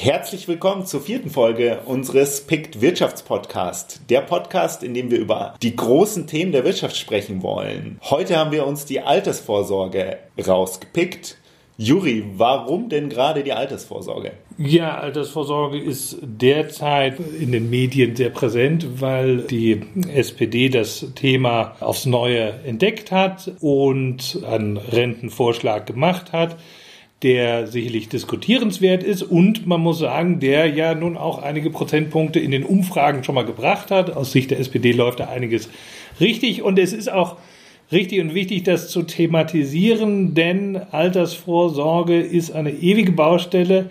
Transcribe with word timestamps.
Herzlich 0.00 0.46
willkommen 0.46 0.86
zur 0.86 1.00
vierten 1.00 1.28
Folge 1.28 1.80
unseres 1.84 2.42
PICT 2.42 2.80
Wirtschaftspodcast. 2.80 4.02
Der 4.08 4.20
Podcast, 4.20 4.84
in 4.84 4.94
dem 4.94 5.10
wir 5.10 5.18
über 5.18 5.54
die 5.60 5.74
großen 5.74 6.28
Themen 6.28 6.52
der 6.52 6.62
Wirtschaft 6.62 6.96
sprechen 6.96 7.42
wollen. 7.42 7.98
Heute 8.04 8.36
haben 8.36 8.52
wir 8.52 8.64
uns 8.64 8.84
die 8.84 9.00
Altersvorsorge 9.00 10.18
rausgepickt. 10.46 11.36
Juri, 11.78 12.24
warum 12.36 12.88
denn 12.88 13.08
gerade 13.08 13.42
die 13.42 13.52
Altersvorsorge? 13.52 14.34
Ja, 14.56 14.98
Altersvorsorge 14.98 15.80
ist 15.80 16.18
derzeit 16.22 17.18
in 17.18 17.50
den 17.50 17.68
Medien 17.68 18.14
sehr 18.14 18.30
präsent, 18.30 19.00
weil 19.00 19.38
die 19.38 19.82
SPD 20.14 20.68
das 20.68 21.06
Thema 21.16 21.74
aufs 21.80 22.06
Neue 22.06 22.52
entdeckt 22.64 23.10
hat 23.10 23.50
und 23.60 24.44
einen 24.46 24.76
Rentenvorschlag 24.76 25.86
gemacht 25.86 26.32
hat 26.32 26.56
der 27.22 27.66
sicherlich 27.66 28.08
diskutierenswert 28.08 29.02
ist 29.02 29.22
und 29.22 29.66
man 29.66 29.80
muss 29.80 29.98
sagen, 29.98 30.38
der 30.38 30.66
ja 30.66 30.94
nun 30.94 31.16
auch 31.16 31.42
einige 31.42 31.70
Prozentpunkte 31.70 32.38
in 32.38 32.52
den 32.52 32.62
Umfragen 32.62 33.24
schon 33.24 33.34
mal 33.34 33.44
gebracht 33.44 33.90
hat. 33.90 34.16
Aus 34.16 34.30
Sicht 34.30 34.52
der 34.52 34.60
SPD 34.60 34.92
läuft 34.92 35.20
da 35.20 35.28
einiges 35.28 35.68
richtig 36.20 36.62
und 36.62 36.78
es 36.78 36.92
ist 36.92 37.10
auch 37.10 37.36
richtig 37.90 38.20
und 38.20 38.34
wichtig, 38.34 38.62
das 38.62 38.88
zu 38.88 39.02
thematisieren, 39.02 40.34
denn 40.34 40.76
Altersvorsorge 40.76 42.20
ist 42.20 42.52
eine 42.52 42.70
ewige 42.70 43.12
Baustelle. 43.12 43.90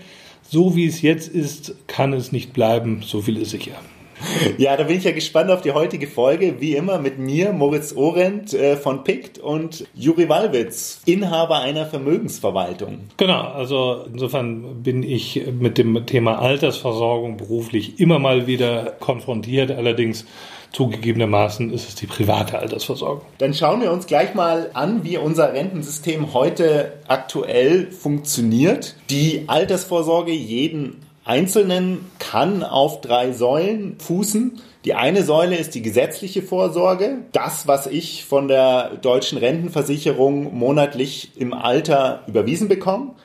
So 0.49 0.77
wie 0.77 0.85
es 0.85 1.01
jetzt 1.01 1.27
ist, 1.27 1.75
kann 1.87 2.13
es 2.13 2.31
nicht 2.31 2.53
bleiben, 2.53 3.01
so 3.03 3.21
viel 3.21 3.37
ist 3.37 3.49
sicher. 3.49 3.75
Ja, 4.57 4.75
da 4.75 4.83
bin 4.83 4.97
ich 4.97 5.03
ja 5.03 5.11
gespannt 5.11 5.51
auf 5.51 5.61
die 5.61 5.71
heutige 5.71 6.07
Folge. 6.07 6.55
Wie 6.59 6.75
immer 6.75 6.99
mit 6.99 7.19
mir, 7.19 7.53
Moritz 7.53 7.93
Orent 7.95 8.53
äh, 8.53 8.75
von 8.75 9.03
PICT 9.03 9.39
und 9.39 9.85
Juri 9.93 10.29
Walwitz, 10.29 11.01
Inhaber 11.05 11.59
einer 11.59 11.85
Vermögensverwaltung. 11.85 12.99
Genau, 13.17 13.41
also 13.41 14.05
insofern 14.11 14.83
bin 14.83 15.03
ich 15.03 15.47
mit 15.59 15.77
dem 15.77 16.05
Thema 16.05 16.39
Altersversorgung 16.39 17.37
beruflich 17.37 17.99
immer 17.99 18.19
mal 18.19 18.47
wieder 18.47 18.95
konfrontiert. 18.99 19.71
Allerdings 19.71 20.25
Zugegebenermaßen 20.73 21.71
ist 21.71 21.87
es 21.87 21.95
die 21.95 22.07
private 22.07 22.59
Altersversorgung. 22.59 23.21
Dann 23.37 23.53
schauen 23.53 23.81
wir 23.81 23.91
uns 23.91 24.05
gleich 24.05 24.35
mal 24.35 24.69
an, 24.73 25.03
wie 25.03 25.17
unser 25.17 25.53
Rentensystem 25.53 26.33
heute 26.33 26.93
aktuell 27.07 27.89
funktioniert. 27.89 28.95
Die 29.09 29.45
Altersvorsorge 29.47 30.33
jeden 30.33 31.06
Einzelnen 31.27 32.09
kann 32.19 32.63
auf 32.63 33.01
drei 33.01 33.33
Säulen 33.33 33.99
fußen. 33.99 34.61
Die 34.85 34.93
eine 34.93 35.23
Säule 35.23 35.57
ist 35.57 35.75
die 35.75 35.81
gesetzliche 35.81 36.41
Vorsorge. 36.41 37.25
Das, 37.33 37.67
was 37.67 37.85
ich 37.85 38.23
von 38.23 38.47
der 38.47 38.95
deutschen 39.01 39.37
Rentenversicherung 39.37 40.57
monatlich 40.57 41.33
im 41.35 41.53
Alter 41.53 42.23
überwiesen 42.27 42.69
bekomme. 42.69 43.15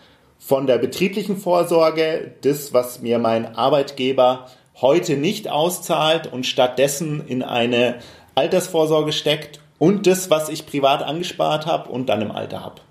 Von 0.41 0.67
der 0.67 0.79
betrieblichen 0.79 1.37
Vorsorge, 1.37 2.35
das, 2.43 2.73
was 2.73 3.03
mir 3.03 3.21
mein 3.21 3.55
Arbeitgeber 3.55 4.47
heute 4.81 5.17
nicht 5.17 5.49
auszahlt 5.49 6.33
und 6.33 6.45
stattdessen 6.45 7.25
in 7.25 7.45
eine 7.45 8.01
Altersvorsorge 8.35 9.13
steckt. 9.13 9.61
Und 9.79 10.09
das, 10.09 10.29
was 10.29 10.49
ich 10.49 10.67
privat 10.67 11.05
angespart 11.05 11.67
habe 11.67 11.89
und 11.89 12.09
dann 12.09 12.21
im 12.21 12.33
Alter 12.33 12.65
habe. 12.65 12.83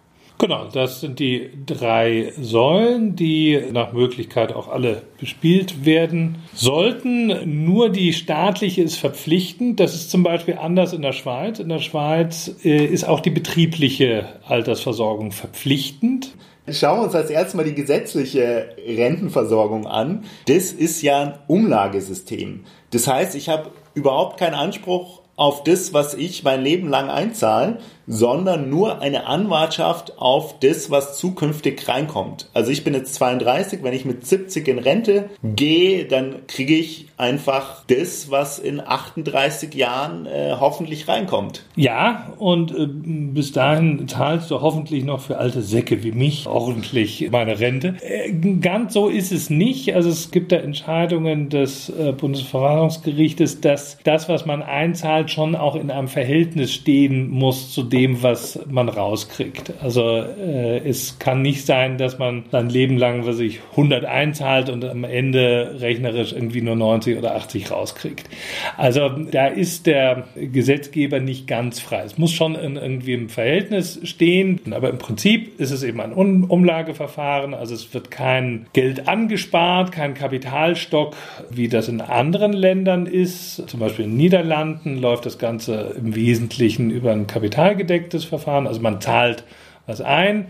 Genau, 0.41 0.65
das 0.73 1.01
sind 1.01 1.19
die 1.19 1.51
drei 1.67 2.33
Säulen, 2.35 3.15
die 3.15 3.61
nach 3.71 3.93
Möglichkeit 3.93 4.55
auch 4.55 4.69
alle 4.69 5.03
bespielt 5.19 5.85
werden 5.85 6.39
sollten. 6.55 7.63
Nur 7.63 7.89
die 7.89 8.11
staatliche 8.11 8.81
ist 8.81 8.95
verpflichtend. 8.95 9.79
Das 9.79 9.93
ist 9.93 10.09
zum 10.09 10.23
Beispiel 10.23 10.57
anders 10.59 10.93
in 10.93 11.03
der 11.03 11.11
Schweiz. 11.11 11.59
In 11.59 11.69
der 11.69 11.77
Schweiz 11.77 12.55
äh, 12.63 12.83
ist 12.83 13.07
auch 13.07 13.19
die 13.19 13.29
betriebliche 13.29 14.29
Altersversorgung 14.47 15.31
verpflichtend. 15.31 16.33
Schauen 16.67 17.01
wir 17.01 17.03
uns 17.03 17.13
als 17.13 17.29
erstes 17.29 17.53
mal 17.53 17.63
die 17.63 17.75
gesetzliche 17.75 18.69
Rentenversorgung 18.83 19.85
an. 19.85 20.23
Das 20.47 20.71
ist 20.71 21.03
ja 21.03 21.21
ein 21.21 21.33
Umlagesystem. 21.45 22.61
Das 22.89 23.05
heißt, 23.05 23.35
ich 23.35 23.47
habe 23.47 23.69
überhaupt 23.93 24.39
keinen 24.39 24.55
Anspruch 24.55 25.20
auf 25.35 25.63
das, 25.63 25.93
was 25.93 26.13
ich 26.13 26.43
mein 26.43 26.63
Leben 26.63 26.89
lang 26.89 27.09
einzahle, 27.09 27.79
sondern 28.07 28.69
nur 28.69 29.01
eine 29.01 29.25
Anwartschaft 29.25 30.17
auf 30.17 30.59
das, 30.59 30.91
was 30.91 31.17
zukünftig 31.17 31.87
reinkommt. 31.87 32.49
Also 32.53 32.71
ich 32.71 32.83
bin 32.83 32.93
jetzt 32.93 33.15
32, 33.15 33.83
wenn 33.83 33.93
ich 33.93 34.05
mit 34.05 34.25
70 34.25 34.67
in 34.67 34.79
Rente 34.79 35.29
gehe, 35.43 36.05
dann 36.05 36.47
kriege 36.47 36.75
ich 36.75 37.07
einfach 37.17 37.85
das, 37.87 38.29
was 38.29 38.59
in 38.59 38.81
38 38.81 39.73
Jahren 39.75 40.25
äh, 40.25 40.55
hoffentlich 40.59 41.07
reinkommt. 41.07 41.63
Ja, 41.75 42.33
und 42.37 42.71
äh, 42.71 42.87
bis 42.87 43.51
dahin 43.51 44.07
zahlst 44.07 44.51
du 44.51 44.61
hoffentlich 44.61 45.05
noch 45.05 45.21
für 45.21 45.37
alte 45.37 45.61
Säcke 45.61 46.03
wie 46.03 46.11
mich 46.11 46.47
ordentlich 46.47 47.29
meine 47.31 47.59
Rente. 47.59 47.95
Äh, 48.01 48.33
ganz 48.59 48.93
so 48.93 49.07
ist 49.07 49.31
es 49.31 49.49
nicht. 49.49 49.95
Also 49.95 50.09
es 50.09 50.31
gibt 50.31 50.51
da 50.51 50.57
Entscheidungen 50.57 51.49
des 51.49 51.89
äh, 51.89 52.11
Bundesverwaltungsgerichtes, 52.11 53.61
dass 53.61 53.99
das, 54.03 54.27
was 54.27 54.45
man 54.45 54.63
einzahlt, 54.63 55.30
schon 55.31 55.55
auch 55.55 55.75
in 55.75 55.91
einem 55.91 56.07
Verhältnis 56.07 56.73
stehen 56.73 57.29
muss 57.29 57.73
zu 57.73 57.83
dem, 57.83 58.23
was 58.23 58.59
man 58.69 58.89
rauskriegt. 58.89 59.73
Also 59.81 60.01
äh, 60.17 60.79
es 60.87 61.19
kann 61.19 61.41
nicht 61.41 61.65
sein, 61.65 61.97
dass 61.97 62.19
man 62.19 62.43
sein 62.51 62.69
Leben 62.69 62.97
lang, 62.97 63.25
was 63.25 63.39
ich 63.39 63.59
100 63.71 64.05
einzahlt 64.05 64.69
und 64.69 64.85
am 64.85 65.03
Ende 65.03 65.77
rechnerisch 65.79 66.33
irgendwie 66.33 66.61
nur 66.61 66.75
90 66.75 67.17
oder 67.17 67.35
80 67.35 67.71
rauskriegt. 67.71 68.29
Also 68.77 69.09
da 69.09 69.47
ist 69.47 69.87
der 69.87 70.25
Gesetzgeber 70.35 71.19
nicht 71.19 71.47
ganz 71.47 71.79
frei. 71.79 72.03
Es 72.05 72.17
muss 72.17 72.31
schon 72.31 72.55
in, 72.55 72.75
irgendwie 72.75 73.13
im 73.13 73.29
Verhältnis 73.29 73.99
stehen, 74.03 74.59
aber 74.71 74.89
im 74.89 74.97
Prinzip 74.97 75.59
ist 75.59 75.71
es 75.71 75.83
eben 75.83 76.01
ein 76.01 76.13
um 76.13 76.43
Umlageverfahren. 76.43 77.53
Also 77.53 77.75
es 77.75 77.93
wird 77.93 78.11
kein 78.11 78.67
Geld 78.73 79.07
angespart, 79.07 79.91
kein 79.91 80.13
Kapitalstock, 80.13 81.15
wie 81.49 81.67
das 81.67 81.87
in 81.87 82.01
anderen 82.01 82.53
Ländern 82.53 83.05
ist. 83.05 83.69
Zum 83.69 83.79
Beispiel 83.79 84.05
in 84.05 84.11
den 84.11 84.17
Niederlanden 84.17 84.97
läuft 85.11 85.25
das 85.25 85.37
Ganze 85.37 85.95
im 85.97 86.15
Wesentlichen 86.15 86.89
über 86.89 87.11
ein 87.11 87.27
Kapitalgedeck 87.27 87.91
abgedecktes 87.91 88.25
Verfahren. 88.25 88.67
Also 88.67 88.81
man 88.81 89.01
zahlt 89.01 89.43
was 89.85 90.01
ein, 90.01 90.45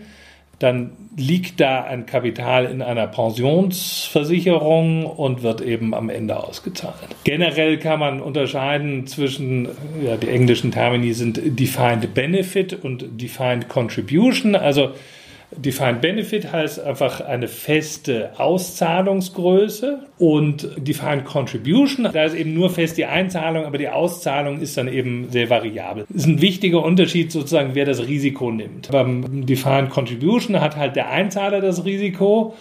dann 0.58 0.92
liegt 1.16 1.60
da 1.60 1.82
ein 1.82 2.06
Kapital 2.06 2.66
in 2.66 2.82
einer 2.82 3.08
Pensionsversicherung 3.08 5.04
und 5.06 5.42
wird 5.42 5.60
eben 5.60 5.92
am 5.92 6.08
Ende 6.08 6.36
ausgezahlt. 6.36 6.94
Generell 7.24 7.78
kann 7.78 7.98
man 7.98 8.20
unterscheiden 8.20 9.06
zwischen, 9.08 9.68
ja, 10.04 10.16
die 10.16 10.28
englischen 10.28 10.70
Termini 10.70 11.12
sind 11.14 11.40
Defined 11.58 12.14
Benefit 12.14 12.84
und 12.84 13.20
Defined 13.20 13.68
Contribution. 13.68 14.54
Also 14.54 14.92
Defined 15.56 16.00
Benefit 16.00 16.52
heißt 16.52 16.80
einfach 16.80 17.20
eine 17.20 17.48
feste 17.48 18.30
Auszahlungsgröße 18.38 20.00
und 20.18 20.68
Defined 20.76 21.24
Contribution, 21.24 22.08
da 22.12 22.24
ist 22.24 22.34
eben 22.34 22.54
nur 22.54 22.70
fest 22.70 22.96
die 22.96 23.06
Einzahlung, 23.06 23.64
aber 23.64 23.78
die 23.78 23.88
Auszahlung 23.88 24.60
ist 24.60 24.76
dann 24.76 24.88
eben 24.88 25.30
sehr 25.30 25.50
variabel. 25.50 26.04
Das 26.08 26.22
ist 26.22 26.28
ein 26.28 26.40
wichtiger 26.40 26.82
Unterschied 26.82 27.32
sozusagen, 27.32 27.74
wer 27.74 27.84
das 27.84 28.06
Risiko 28.06 28.50
nimmt. 28.50 28.90
Beim 28.90 29.46
Defined 29.46 29.90
Contribution 29.90 30.60
hat 30.60 30.76
halt 30.76 30.96
der 30.96 31.10
Einzahler 31.10 31.60
das 31.60 31.84
Risiko 31.84 32.54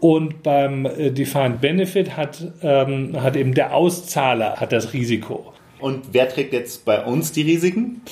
und 0.00 0.42
beim 0.42 0.86
äh, 0.86 1.10
Defined 1.10 1.60
Benefit 1.60 2.16
hat, 2.16 2.44
ähm, 2.62 3.20
hat 3.20 3.36
eben 3.36 3.54
der 3.54 3.74
Auszahler 3.74 4.56
hat 4.56 4.72
das 4.72 4.92
Risiko. 4.92 5.52
Und 5.80 6.06
wer 6.12 6.28
trägt 6.28 6.52
jetzt 6.52 6.84
bei 6.84 7.04
uns 7.04 7.32
die 7.32 7.42
Risiken? 7.42 8.02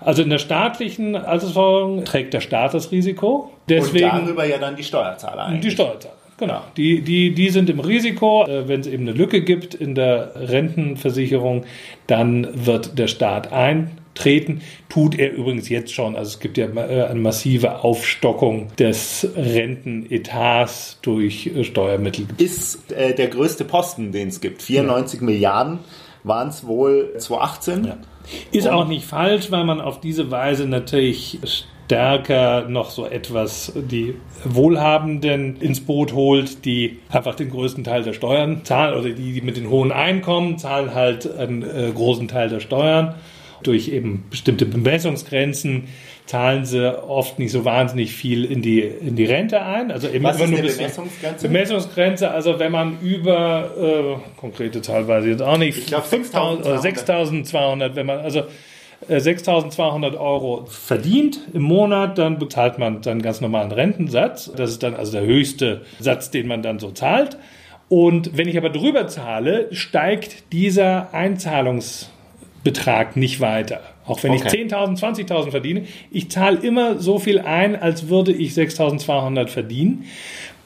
Also 0.00 0.22
in 0.22 0.30
der 0.30 0.38
staatlichen 0.38 1.16
Altersversorgung 1.16 2.04
trägt 2.04 2.34
der 2.34 2.40
Staat 2.40 2.74
das 2.74 2.92
Risiko. 2.92 3.52
Deswegen, 3.68 4.10
Und 4.10 4.26
darüber 4.26 4.44
ja 4.44 4.58
dann 4.58 4.76
die 4.76 4.84
Steuerzahler 4.84 5.44
eigentlich. 5.44 5.62
Die 5.62 5.70
Steuerzahler. 5.70 6.16
Genau, 6.38 6.60
die, 6.76 7.00
die, 7.00 7.32
die 7.32 7.48
sind 7.48 7.70
im 7.70 7.80
Risiko. 7.80 8.44
Äh, 8.44 8.68
wenn 8.68 8.80
es 8.80 8.86
eben 8.86 9.04
eine 9.04 9.16
Lücke 9.16 9.40
gibt 9.40 9.74
in 9.74 9.94
der 9.94 10.32
Rentenversicherung, 10.36 11.64
dann 12.06 12.66
wird 12.66 12.98
der 12.98 13.06
Staat 13.06 13.52
eintreten. 13.52 14.60
Tut 14.90 15.18
er 15.18 15.32
übrigens 15.32 15.70
jetzt 15.70 15.94
schon. 15.94 16.14
Also 16.14 16.32
es 16.32 16.40
gibt 16.40 16.58
ja 16.58 16.66
äh, 16.66 17.06
eine 17.06 17.20
massive 17.20 17.82
Aufstockung 17.82 18.68
des 18.78 19.26
Rentenetats 19.34 20.98
durch 21.00 21.46
äh, 21.46 21.64
Steuermittel. 21.64 22.26
Ist 22.36 22.92
äh, 22.92 23.14
der 23.14 23.28
größte 23.28 23.64
Posten, 23.64 24.12
den 24.12 24.28
es 24.28 24.42
gibt. 24.42 24.62
94 24.62 25.20
ja. 25.20 25.26
Milliarden 25.26 25.78
waren 26.26 26.48
es 26.48 26.66
wohl 26.66 27.12
2018. 27.16 27.84
Ja. 27.84 27.96
Ist 28.50 28.68
auch 28.68 28.86
nicht 28.86 29.06
falsch, 29.06 29.50
weil 29.50 29.64
man 29.64 29.80
auf 29.80 30.00
diese 30.00 30.30
Weise 30.30 30.66
natürlich 30.66 31.38
stärker 31.86 32.68
noch 32.68 32.90
so 32.90 33.06
etwas 33.06 33.72
die 33.76 34.16
Wohlhabenden 34.44 35.56
ins 35.60 35.80
Boot 35.80 36.12
holt, 36.12 36.64
die 36.64 36.98
einfach 37.08 37.36
den 37.36 37.50
größten 37.50 37.84
Teil 37.84 38.02
der 38.02 38.12
Steuern 38.12 38.64
zahlen 38.64 38.98
oder 38.98 39.10
die, 39.10 39.34
die 39.34 39.40
mit 39.40 39.56
den 39.56 39.70
hohen 39.70 39.92
Einkommen 39.92 40.58
zahlen 40.58 40.94
halt 40.94 41.32
einen 41.38 41.62
äh, 41.62 41.92
großen 41.94 42.26
Teil 42.26 42.48
der 42.48 42.60
Steuern 42.60 43.14
durch 43.62 43.88
eben 43.88 44.24
bestimmte 44.30 44.66
Bemessungsgrenzen 44.66 45.84
zahlen 46.26 46.64
sie 46.64 47.00
oft 47.08 47.38
nicht 47.38 47.52
so 47.52 47.64
wahnsinnig 47.64 48.12
viel 48.12 48.44
in 48.44 48.60
die, 48.60 48.80
in 48.80 49.14
die 49.16 49.24
Rente 49.24 49.62
ein. 49.62 49.90
Also 49.92 50.08
eben 50.08 50.24
Was 50.24 50.40
ist 50.40 50.50
nur 50.50 50.60
Bemessungsgrenze? 50.60 51.46
Bemessungsgrenze, 51.46 52.30
also 52.30 52.58
wenn 52.58 52.72
man 52.72 52.98
über, 53.00 53.70
äh, 53.78 54.16
konkrete 54.38 54.82
Zahl 54.82 55.06
weiß 55.06 55.24
ich 55.24 55.30
jetzt 55.30 55.42
auch 55.42 55.56
nicht, 55.58 55.78
ich 55.78 55.86
glaube 55.86 56.06
6.200, 56.08 57.94
wenn 57.94 58.06
man, 58.06 58.18
also 58.18 58.42
6.200 59.08 60.14
äh, 60.14 60.16
Euro 60.16 60.66
verdient 60.66 61.38
im 61.52 61.62
Monat, 61.62 62.18
dann 62.18 62.38
bezahlt 62.38 62.78
man 62.78 63.02
dann 63.02 63.22
ganz 63.22 63.40
normalen 63.40 63.70
Rentensatz. 63.70 64.50
Das 64.56 64.70
ist 64.70 64.82
dann 64.82 64.94
also 64.94 65.12
der 65.12 65.22
höchste 65.22 65.82
Satz, 66.00 66.30
den 66.30 66.48
man 66.48 66.62
dann 66.62 66.78
so 66.78 66.90
zahlt. 66.90 67.36
Und 67.88 68.36
wenn 68.36 68.48
ich 68.48 68.58
aber 68.58 68.70
drüber 68.70 69.06
zahle, 69.06 69.68
steigt 69.70 70.52
dieser 70.52 71.14
Einzahlungsbetrag 72.66 73.16
nicht 73.16 73.40
weiter. 73.40 73.80
Auch 74.06 74.22
wenn 74.22 74.32
okay. 74.32 74.62
ich 74.64 74.72
10.000, 74.72 75.00
20.000 75.00 75.50
verdiene, 75.50 75.82
ich 76.10 76.30
zahle 76.30 76.58
immer 76.58 76.98
so 76.98 77.18
viel 77.18 77.40
ein, 77.40 77.76
als 77.76 78.08
würde 78.08 78.32
ich 78.32 78.52
6.200 78.52 79.48
verdienen, 79.48 80.04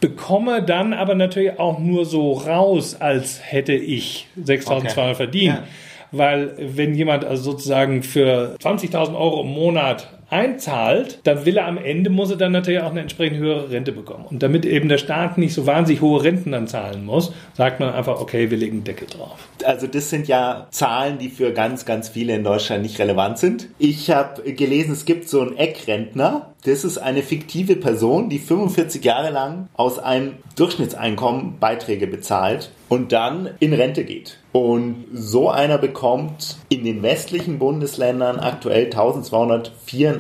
bekomme 0.00 0.62
dann 0.62 0.92
aber 0.92 1.14
natürlich 1.14 1.58
auch 1.58 1.78
nur 1.78 2.04
so 2.04 2.32
raus, 2.32 2.96
als 3.00 3.40
hätte 3.42 3.72
ich 3.72 4.28
6.200 4.38 4.76
okay. 4.76 5.14
verdient. 5.14 5.54
Ja. 5.54 5.64
Weil 6.12 6.54
wenn 6.58 6.94
jemand 6.94 7.24
also 7.24 7.52
sozusagen 7.52 8.02
für 8.02 8.56
20.000 8.60 9.16
Euro 9.16 9.42
im 9.42 9.52
Monat 9.52 10.08
einzahlt, 10.30 11.20
dann 11.24 11.44
will 11.44 11.56
er 11.56 11.66
am 11.66 11.76
Ende, 11.76 12.10
muss 12.10 12.30
er 12.30 12.36
dann 12.36 12.52
natürlich 12.52 12.80
auch 12.80 12.90
eine 12.90 13.00
entsprechend 13.00 13.38
höhere 13.38 13.70
Rente 13.70 13.92
bekommen. 13.92 14.24
Und 14.30 14.42
damit 14.42 14.64
eben 14.64 14.88
der 14.88 14.98
Staat 14.98 15.38
nicht 15.38 15.54
so 15.54 15.66
wahnsinnig 15.66 16.00
hohe 16.00 16.22
Renten 16.22 16.52
dann 16.52 16.68
zahlen 16.68 17.04
muss, 17.04 17.32
sagt 17.56 17.80
man 17.80 17.92
einfach, 17.92 18.20
okay, 18.20 18.50
wir 18.50 18.58
legen 18.58 18.78
einen 18.78 18.84
Deckel 18.84 19.08
drauf. 19.08 19.38
Also 19.64 19.86
das 19.86 20.10
sind 20.10 20.28
ja 20.28 20.66
Zahlen, 20.70 21.18
die 21.18 21.28
für 21.28 21.52
ganz, 21.52 21.84
ganz 21.84 22.08
viele 22.08 22.34
in 22.34 22.44
Deutschland 22.44 22.82
nicht 22.82 22.98
relevant 22.98 23.38
sind. 23.38 23.68
Ich 23.78 24.10
habe 24.10 24.42
gelesen, 24.52 24.92
es 24.92 25.04
gibt 25.04 25.28
so 25.28 25.40
einen 25.40 25.56
Eckrentner. 25.56 26.46
Das 26.64 26.84
ist 26.84 26.98
eine 26.98 27.22
fiktive 27.22 27.76
Person, 27.76 28.28
die 28.28 28.38
45 28.38 29.02
Jahre 29.02 29.30
lang 29.30 29.68
aus 29.74 29.98
einem 29.98 30.34
Durchschnittseinkommen 30.56 31.58
Beiträge 31.58 32.06
bezahlt 32.06 32.70
und 32.90 33.12
dann 33.12 33.50
in 33.60 33.72
Rente 33.72 34.04
geht. 34.04 34.38
Und 34.52 35.06
so 35.12 35.48
einer 35.48 35.78
bekommt 35.78 36.58
in 36.68 36.84
den 36.84 37.02
westlichen 37.02 37.58
Bundesländern 37.58 38.40
aktuell 38.40 38.86
1284 38.86 40.19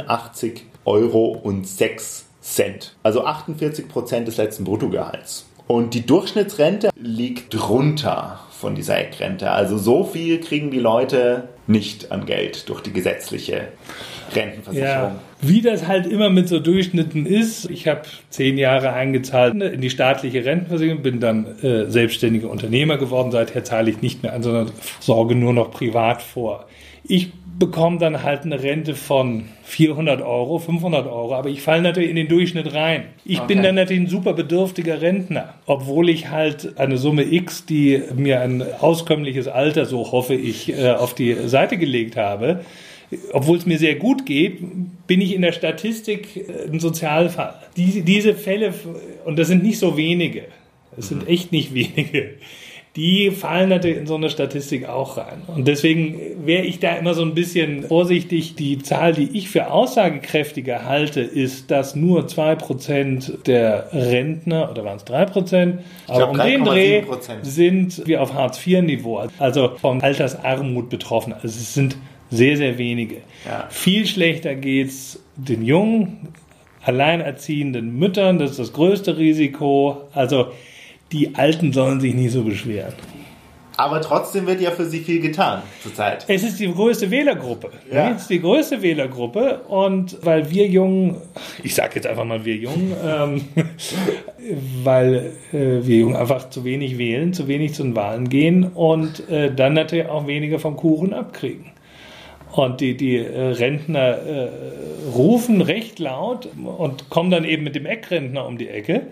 Euro 0.84 1.26
und 1.26 1.66
6 1.66 2.26
Cent. 2.40 2.96
Also 3.02 3.24
48 3.24 3.88
Prozent 3.88 4.28
des 4.28 4.36
letzten 4.36 4.64
Bruttogehalts. 4.64 5.46
Und 5.66 5.94
die 5.94 6.04
Durchschnittsrente 6.04 6.90
liegt 6.96 7.54
drunter 7.54 8.40
von 8.50 8.74
dieser 8.74 8.98
Eckrente. 8.98 9.52
Also 9.52 9.78
so 9.78 10.02
viel 10.02 10.40
kriegen 10.40 10.70
die 10.70 10.80
Leute 10.80 11.48
nicht 11.68 12.10
an 12.10 12.26
Geld 12.26 12.68
durch 12.68 12.80
die 12.80 12.92
gesetzliche 12.92 13.68
Rentenversicherung. 14.34 15.12
Ja, 15.12 15.20
wie 15.40 15.62
das 15.62 15.86
halt 15.86 16.06
immer 16.06 16.28
mit 16.28 16.48
so 16.48 16.58
Durchschnitten 16.58 17.24
ist. 17.24 17.70
Ich 17.70 17.86
habe 17.86 18.02
zehn 18.30 18.58
Jahre 18.58 18.92
eingezahlt 18.92 19.54
in 19.54 19.80
die 19.80 19.90
staatliche 19.90 20.44
Rentenversicherung, 20.44 21.02
bin 21.02 21.20
dann 21.20 21.46
äh, 21.62 21.88
selbstständiger 21.88 22.50
Unternehmer 22.50 22.98
geworden. 22.98 23.30
Seither 23.30 23.62
zahle 23.62 23.90
ich 23.90 24.02
nicht 24.02 24.22
mehr 24.22 24.32
an, 24.32 24.42
sondern 24.42 24.72
sorge 24.98 25.36
nur 25.36 25.52
noch 25.52 25.70
privat 25.70 26.20
vor. 26.20 26.66
Ich 27.10 27.32
bekomme 27.58 27.98
dann 27.98 28.22
halt 28.22 28.44
eine 28.44 28.62
Rente 28.62 28.94
von 28.94 29.46
400 29.64 30.22
Euro, 30.22 30.60
500 30.60 31.06
Euro, 31.06 31.34
aber 31.34 31.48
ich 31.48 31.60
falle 31.60 31.82
natürlich 31.82 32.08
in 32.08 32.16
den 32.16 32.28
Durchschnitt 32.28 32.72
rein. 32.72 33.06
Ich 33.24 33.38
okay. 33.38 33.54
bin 33.54 33.62
dann 33.64 33.74
natürlich 33.74 34.04
ein 34.04 34.08
super 34.08 34.32
bedürftiger 34.32 35.02
Rentner, 35.02 35.54
obwohl 35.66 36.08
ich 36.08 36.30
halt 36.30 36.78
eine 36.78 36.98
Summe 36.98 37.24
X, 37.24 37.66
die 37.66 38.00
mir 38.14 38.40
ein 38.40 38.62
auskömmliches 38.80 39.48
Alter, 39.48 39.86
so 39.86 40.12
hoffe 40.12 40.34
ich, 40.34 40.72
äh, 40.72 40.92
auf 40.92 41.14
die 41.14 41.34
Seite 41.48 41.78
gelegt 41.78 42.16
habe, 42.16 42.64
obwohl 43.32 43.58
es 43.58 43.66
mir 43.66 43.78
sehr 43.78 43.96
gut 43.96 44.24
geht, 44.24 44.60
bin 45.08 45.20
ich 45.20 45.34
in 45.34 45.42
der 45.42 45.52
Statistik 45.52 46.36
äh, 46.36 46.70
ein 46.72 46.78
Sozialfall. 46.78 47.54
Diese, 47.76 48.02
diese 48.02 48.34
Fälle, 48.34 48.72
und 49.24 49.36
das 49.36 49.48
sind 49.48 49.64
nicht 49.64 49.80
so 49.80 49.96
wenige, 49.96 50.44
es 50.96 51.08
sind 51.08 51.22
mhm. 51.22 51.28
echt 51.28 51.50
nicht 51.50 51.74
wenige, 51.74 52.36
die 52.96 53.30
fallen 53.30 53.68
natürlich 53.68 53.98
in 53.98 54.06
so 54.06 54.16
eine 54.16 54.30
Statistik 54.30 54.88
auch 54.88 55.16
rein. 55.16 55.42
Und 55.46 55.68
deswegen 55.68 56.20
wäre 56.44 56.64
ich 56.64 56.80
da 56.80 56.96
immer 56.96 57.14
so 57.14 57.22
ein 57.22 57.34
bisschen 57.34 57.84
vorsichtig. 57.84 58.56
Die 58.56 58.78
Zahl, 58.78 59.12
die 59.12 59.30
ich 59.38 59.48
für 59.48 59.70
aussagekräftiger 59.70 60.84
halte, 60.84 61.20
ist, 61.20 61.70
dass 61.70 61.94
nur 61.94 62.26
2% 62.26 63.44
der 63.44 63.88
Rentner, 63.92 64.70
oder 64.72 64.84
waren 64.84 64.96
es 64.96 65.06
3%, 65.06 65.78
aber 66.08 66.30
um 66.30 66.38
den 66.38 66.64
Dreh 66.64 67.04
sind 67.42 68.06
wir 68.06 68.22
auf 68.22 68.34
Hartz-IV-Niveau, 68.34 69.28
also 69.38 69.76
von 69.76 70.00
Altersarmut 70.00 70.90
betroffen. 70.90 71.32
Also 71.32 71.46
es 71.46 71.74
sind 71.74 71.96
sehr, 72.30 72.56
sehr 72.56 72.76
wenige. 72.76 73.18
Ja. 73.46 73.66
Viel 73.70 74.06
schlechter 74.06 74.56
geht 74.56 74.88
es 74.88 75.22
den 75.36 75.64
jungen, 75.64 76.28
alleinerziehenden 76.82 77.98
Müttern, 77.98 78.38
das 78.38 78.52
ist 78.52 78.58
das 78.58 78.72
größte 78.72 79.16
Risiko. 79.16 80.08
Also 80.12 80.48
die 81.12 81.34
Alten 81.34 81.72
sollen 81.72 82.00
sich 82.00 82.14
nicht 82.14 82.32
so 82.32 82.42
beschweren. 82.42 82.94
Aber 83.80 84.02
trotzdem 84.02 84.46
wird 84.46 84.60
ja 84.60 84.72
für 84.72 84.84
sie 84.84 85.00
viel 85.00 85.20
getan 85.20 85.62
zurzeit. 85.82 86.26
Es 86.28 86.42
ist 86.42 86.60
die 86.60 86.70
größte 86.70 87.10
Wählergruppe. 87.10 87.70
Ja. 87.90 88.10
Es 88.10 88.22
ist 88.22 88.30
die 88.30 88.40
größte 88.42 88.82
Wählergruppe 88.82 89.62
und 89.68 90.18
weil 90.22 90.50
wir 90.50 90.66
Jungen, 90.66 91.16
ich 91.62 91.74
sage 91.74 91.92
jetzt 91.94 92.06
einfach 92.06 92.26
mal 92.26 92.44
wir 92.44 92.56
Jungen, 92.56 92.92
ähm, 93.02 93.44
weil 94.84 95.32
äh, 95.52 95.86
wir 95.86 95.96
Jungen 95.96 96.16
einfach 96.16 96.50
zu 96.50 96.64
wenig 96.64 96.98
wählen, 96.98 97.32
zu 97.32 97.48
wenig 97.48 97.72
zu 97.72 97.82
den 97.82 97.96
Wahlen 97.96 98.28
gehen 98.28 98.64
und 98.64 99.26
äh, 99.30 99.54
dann 99.54 99.72
natürlich 99.72 100.08
auch 100.08 100.26
weniger 100.26 100.58
vom 100.58 100.76
Kuchen 100.76 101.14
abkriegen. 101.14 101.70
Und 102.52 102.82
die, 102.82 102.98
die 102.98 103.16
äh, 103.16 103.40
Rentner 103.52 104.18
äh, 104.18 104.48
rufen 105.14 105.62
recht 105.62 105.98
laut 105.98 106.50
und 106.62 107.08
kommen 107.08 107.30
dann 107.30 107.44
eben 107.44 107.64
mit 107.64 107.76
dem 107.76 107.86
Eckrentner 107.86 108.44
um 108.46 108.58
die 108.58 108.68
Ecke. 108.68 109.06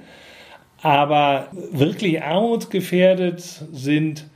Aber 0.83 1.49
wirklich 1.73 2.23
armutsgefährdet 2.23 3.41
sind 3.73 4.27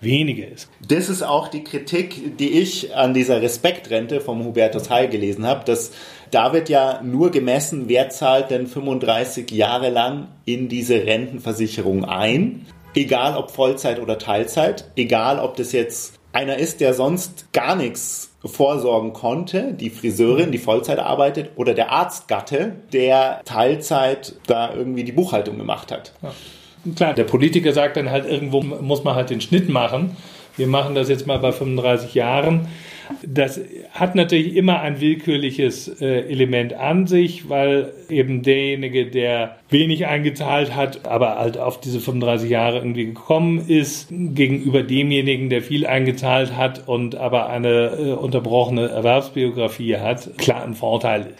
wenige. 0.00 0.48
Das 0.86 1.08
ist 1.08 1.22
auch 1.22 1.48
die 1.48 1.64
Kritik, 1.64 2.36
die 2.38 2.50
ich 2.50 2.94
an 2.94 3.14
dieser 3.14 3.40
Respektrente 3.40 4.20
vom 4.20 4.44
Hubertus 4.44 4.90
Heil 4.90 5.08
gelesen 5.08 5.46
habe, 5.46 5.64
dass 5.64 5.92
da 6.30 6.52
wird 6.52 6.68
ja 6.68 7.00
nur 7.02 7.30
gemessen, 7.30 7.84
wer 7.88 8.08
zahlt 8.10 8.50
denn 8.50 8.66
35 8.66 9.50
Jahre 9.50 9.90
lang 9.90 10.28
in 10.44 10.68
diese 10.68 11.06
Rentenversicherung 11.06 12.04
ein. 12.04 12.66
Egal 12.94 13.36
ob 13.36 13.50
Vollzeit 13.50 14.00
oder 14.00 14.18
Teilzeit, 14.18 14.90
egal 14.96 15.38
ob 15.38 15.56
das 15.56 15.72
jetzt 15.72 16.18
einer 16.32 16.58
ist, 16.58 16.80
der 16.80 16.94
sonst 16.94 17.52
gar 17.52 17.76
nichts 17.76 18.30
vorsorgen 18.44 19.12
konnte, 19.12 19.72
die 19.72 19.90
Friseurin, 19.90 20.50
die 20.50 20.58
Vollzeit 20.58 20.98
arbeitet, 20.98 21.50
oder 21.56 21.74
der 21.74 21.92
Arztgatte, 21.92 22.72
der 22.92 23.40
Teilzeit 23.44 24.34
da 24.46 24.74
irgendwie 24.74 25.04
die 25.04 25.12
Buchhaltung 25.12 25.58
gemacht 25.58 25.92
hat. 25.92 26.12
Ja. 26.22 26.32
Klar, 26.96 27.14
der 27.14 27.24
Politiker 27.24 27.72
sagt 27.72 27.96
dann 27.96 28.10
halt, 28.10 28.26
irgendwo 28.26 28.60
muss 28.60 29.04
man 29.04 29.14
halt 29.14 29.30
den 29.30 29.40
Schnitt 29.40 29.68
machen. 29.68 30.16
Wir 30.56 30.66
machen 30.66 30.94
das 30.96 31.08
jetzt 31.08 31.26
mal 31.26 31.38
bei 31.38 31.52
35 31.52 32.14
Jahren. 32.14 32.68
Das 33.24 33.60
hat 33.92 34.14
natürlich 34.14 34.56
immer 34.56 34.80
ein 34.80 35.00
willkürliches 35.00 36.00
äh, 36.00 36.20
Element 36.28 36.74
an 36.74 37.06
sich, 37.06 37.48
weil 37.48 37.92
eben 38.08 38.42
derjenige, 38.42 39.06
der 39.06 39.56
wenig 39.70 40.06
eingezahlt 40.06 40.74
hat, 40.74 41.06
aber 41.06 41.38
halt 41.38 41.58
auf 41.58 41.80
diese 41.80 42.00
35 42.00 42.50
Jahre 42.50 42.78
irgendwie 42.78 43.06
gekommen 43.06 43.64
ist, 43.66 44.08
gegenüber 44.10 44.82
demjenigen, 44.82 45.50
der 45.50 45.62
viel 45.62 45.86
eingezahlt 45.86 46.56
hat 46.56 46.88
und 46.88 47.14
aber 47.14 47.48
eine 47.48 47.96
äh, 47.98 48.12
unterbrochene 48.12 48.88
Erwerbsbiografie 48.88 49.96
hat, 49.96 50.36
klar 50.38 50.62
ein 50.64 50.74
Vorteil 50.74 51.26
ist. 51.26 51.38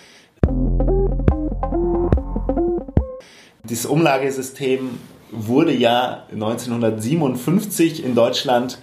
Das 3.65 3.87
Umlagesystem 3.87 4.99
wurde 5.31 5.73
ja 5.73 6.25
1957 6.33 8.05
in 8.05 8.15
Deutschland 8.15 8.79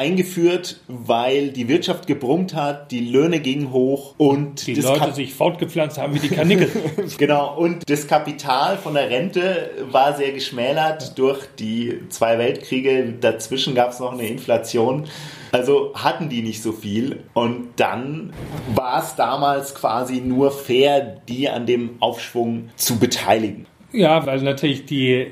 eingeführt, 0.00 0.80
weil 0.88 1.50
die 1.50 1.68
Wirtschaft 1.68 2.06
gebrummt 2.06 2.54
hat, 2.54 2.90
die 2.90 3.00
Löhne 3.00 3.40
gingen 3.40 3.70
hoch 3.70 4.14
und 4.16 4.66
die 4.66 4.74
Leute 4.74 4.98
Kap 4.98 5.14
sich 5.14 5.34
fortgepflanzt 5.34 5.98
haben 5.98 6.14
wie 6.14 6.20
die 6.20 6.30
Kanickel. 6.30 6.70
genau, 7.18 7.54
und 7.58 7.88
das 7.88 8.06
Kapital 8.06 8.78
von 8.78 8.94
der 8.94 9.10
Rente 9.10 9.70
war 9.90 10.16
sehr 10.16 10.32
geschmälert 10.32 11.18
durch 11.18 11.40
die 11.58 12.00
zwei 12.08 12.38
Weltkriege. 12.38 13.12
Dazwischen 13.20 13.74
gab 13.74 13.90
es 13.90 14.00
noch 14.00 14.12
eine 14.12 14.26
Inflation. 14.26 15.06
Also 15.52 15.92
hatten 15.94 16.30
die 16.30 16.40
nicht 16.40 16.62
so 16.62 16.72
viel. 16.72 17.24
Und 17.34 17.68
dann 17.76 18.32
war 18.74 19.02
es 19.02 19.16
damals 19.16 19.74
quasi 19.74 20.22
nur 20.22 20.50
fair, 20.50 21.20
die 21.28 21.50
an 21.50 21.66
dem 21.66 21.96
Aufschwung 22.00 22.70
zu 22.76 22.98
beteiligen. 22.98 23.66
Ja, 23.92 24.24
weil 24.26 24.40
natürlich 24.42 24.86
die 24.86 25.26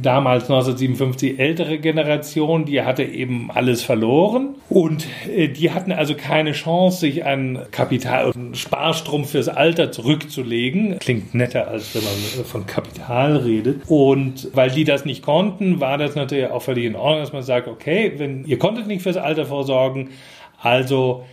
damals 0.00 0.44
1957 0.44 1.38
ältere 1.38 1.78
Generation, 1.78 2.64
die 2.64 2.82
hatte 2.82 3.02
eben 3.02 3.50
alles 3.50 3.82
verloren 3.82 4.54
und 4.68 5.06
äh, 5.28 5.48
die 5.48 5.72
hatten 5.72 5.90
also 5.90 6.14
keine 6.14 6.52
Chance, 6.52 7.00
sich 7.00 7.24
ein 7.24 7.58
Kapital, 7.72 8.32
einen 8.32 8.54
Sparstrom 8.54 9.24
fürs 9.24 9.48
Alter 9.48 9.90
zurückzulegen. 9.90 10.98
Klingt 11.00 11.34
netter, 11.34 11.68
als 11.68 11.94
wenn 11.94 12.04
man 12.04 12.44
von 12.44 12.66
Kapital 12.66 13.36
redet. 13.38 13.82
Und 13.88 14.48
weil 14.54 14.70
die 14.70 14.84
das 14.84 15.04
nicht 15.04 15.22
konnten, 15.22 15.80
war 15.80 15.98
das 15.98 16.14
natürlich 16.14 16.46
auch 16.46 16.62
völlig 16.62 16.84
in 16.84 16.94
Ordnung, 16.94 17.20
dass 17.20 17.32
man 17.32 17.42
sagt, 17.42 17.66
okay, 17.66 18.12
wenn 18.16 18.44
ihr 18.44 18.58
konntet 18.58 18.86
nicht 18.86 19.02
fürs 19.02 19.16
Alter 19.16 19.46
vorsorgen, 19.46 20.10
also 20.60 21.24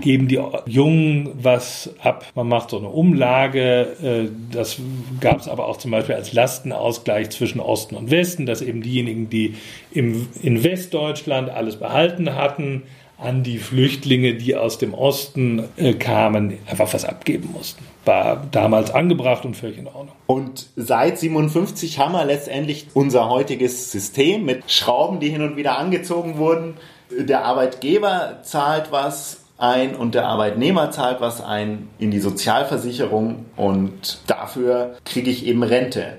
geben 0.00 0.26
die 0.26 0.40
Jungen 0.66 1.30
was 1.34 1.94
ab. 2.02 2.26
Man 2.34 2.48
macht 2.48 2.70
so 2.70 2.78
eine 2.78 2.88
Umlage. 2.88 3.96
Äh, 4.02 4.30
das 4.50 4.78
gab 5.20 5.40
es 5.40 5.48
aber 5.48 5.68
auch 5.68 5.76
zum 5.76 5.90
Beispiel 5.90 6.14
als 6.14 6.32
Lastenausgleich 6.32 7.30
zwischen 7.30 7.60
Osten 7.60 7.96
und 7.96 8.10
Westen, 8.10 8.46
dass 8.46 8.62
eben 8.62 8.82
diejenigen, 8.82 9.28
die 9.28 9.54
in 9.90 10.64
Westdeutschland 10.64 11.50
alles 11.50 11.76
behalten 11.76 12.34
hatten, 12.34 12.84
an 13.22 13.42
die 13.42 13.58
Flüchtlinge, 13.58 14.34
die 14.34 14.56
aus 14.56 14.78
dem 14.78 14.94
Osten 14.94 15.68
äh, 15.76 15.94
kamen, 15.94 16.58
einfach 16.68 16.92
was 16.92 17.04
abgeben 17.04 17.50
mussten. 17.52 17.84
War 18.04 18.44
damals 18.50 18.90
angebracht 18.90 19.44
und 19.44 19.56
völlig 19.56 19.78
in 19.78 19.86
Ordnung. 19.86 20.16
Und 20.26 20.66
seit 20.74 21.18
57 21.18 21.98
haben 21.98 22.12
wir 22.12 22.24
letztendlich 22.24 22.88
unser 22.94 23.28
heutiges 23.28 23.92
System 23.92 24.44
mit 24.44 24.70
Schrauben, 24.70 25.20
die 25.20 25.28
hin 25.28 25.42
und 25.42 25.56
wieder 25.56 25.78
angezogen 25.78 26.36
wurden. 26.36 26.74
Der 27.16 27.44
Arbeitgeber 27.44 28.40
zahlt 28.42 28.90
was 28.90 29.41
ein 29.62 29.94
und 29.94 30.14
der 30.14 30.26
Arbeitnehmer 30.26 30.90
zahlt 30.90 31.20
was 31.20 31.40
ein 31.40 31.88
in 31.98 32.10
die 32.10 32.18
Sozialversicherung 32.18 33.46
und 33.56 34.18
dafür 34.26 34.96
kriege 35.04 35.30
ich 35.30 35.46
eben 35.46 35.62
Rente. 35.62 36.18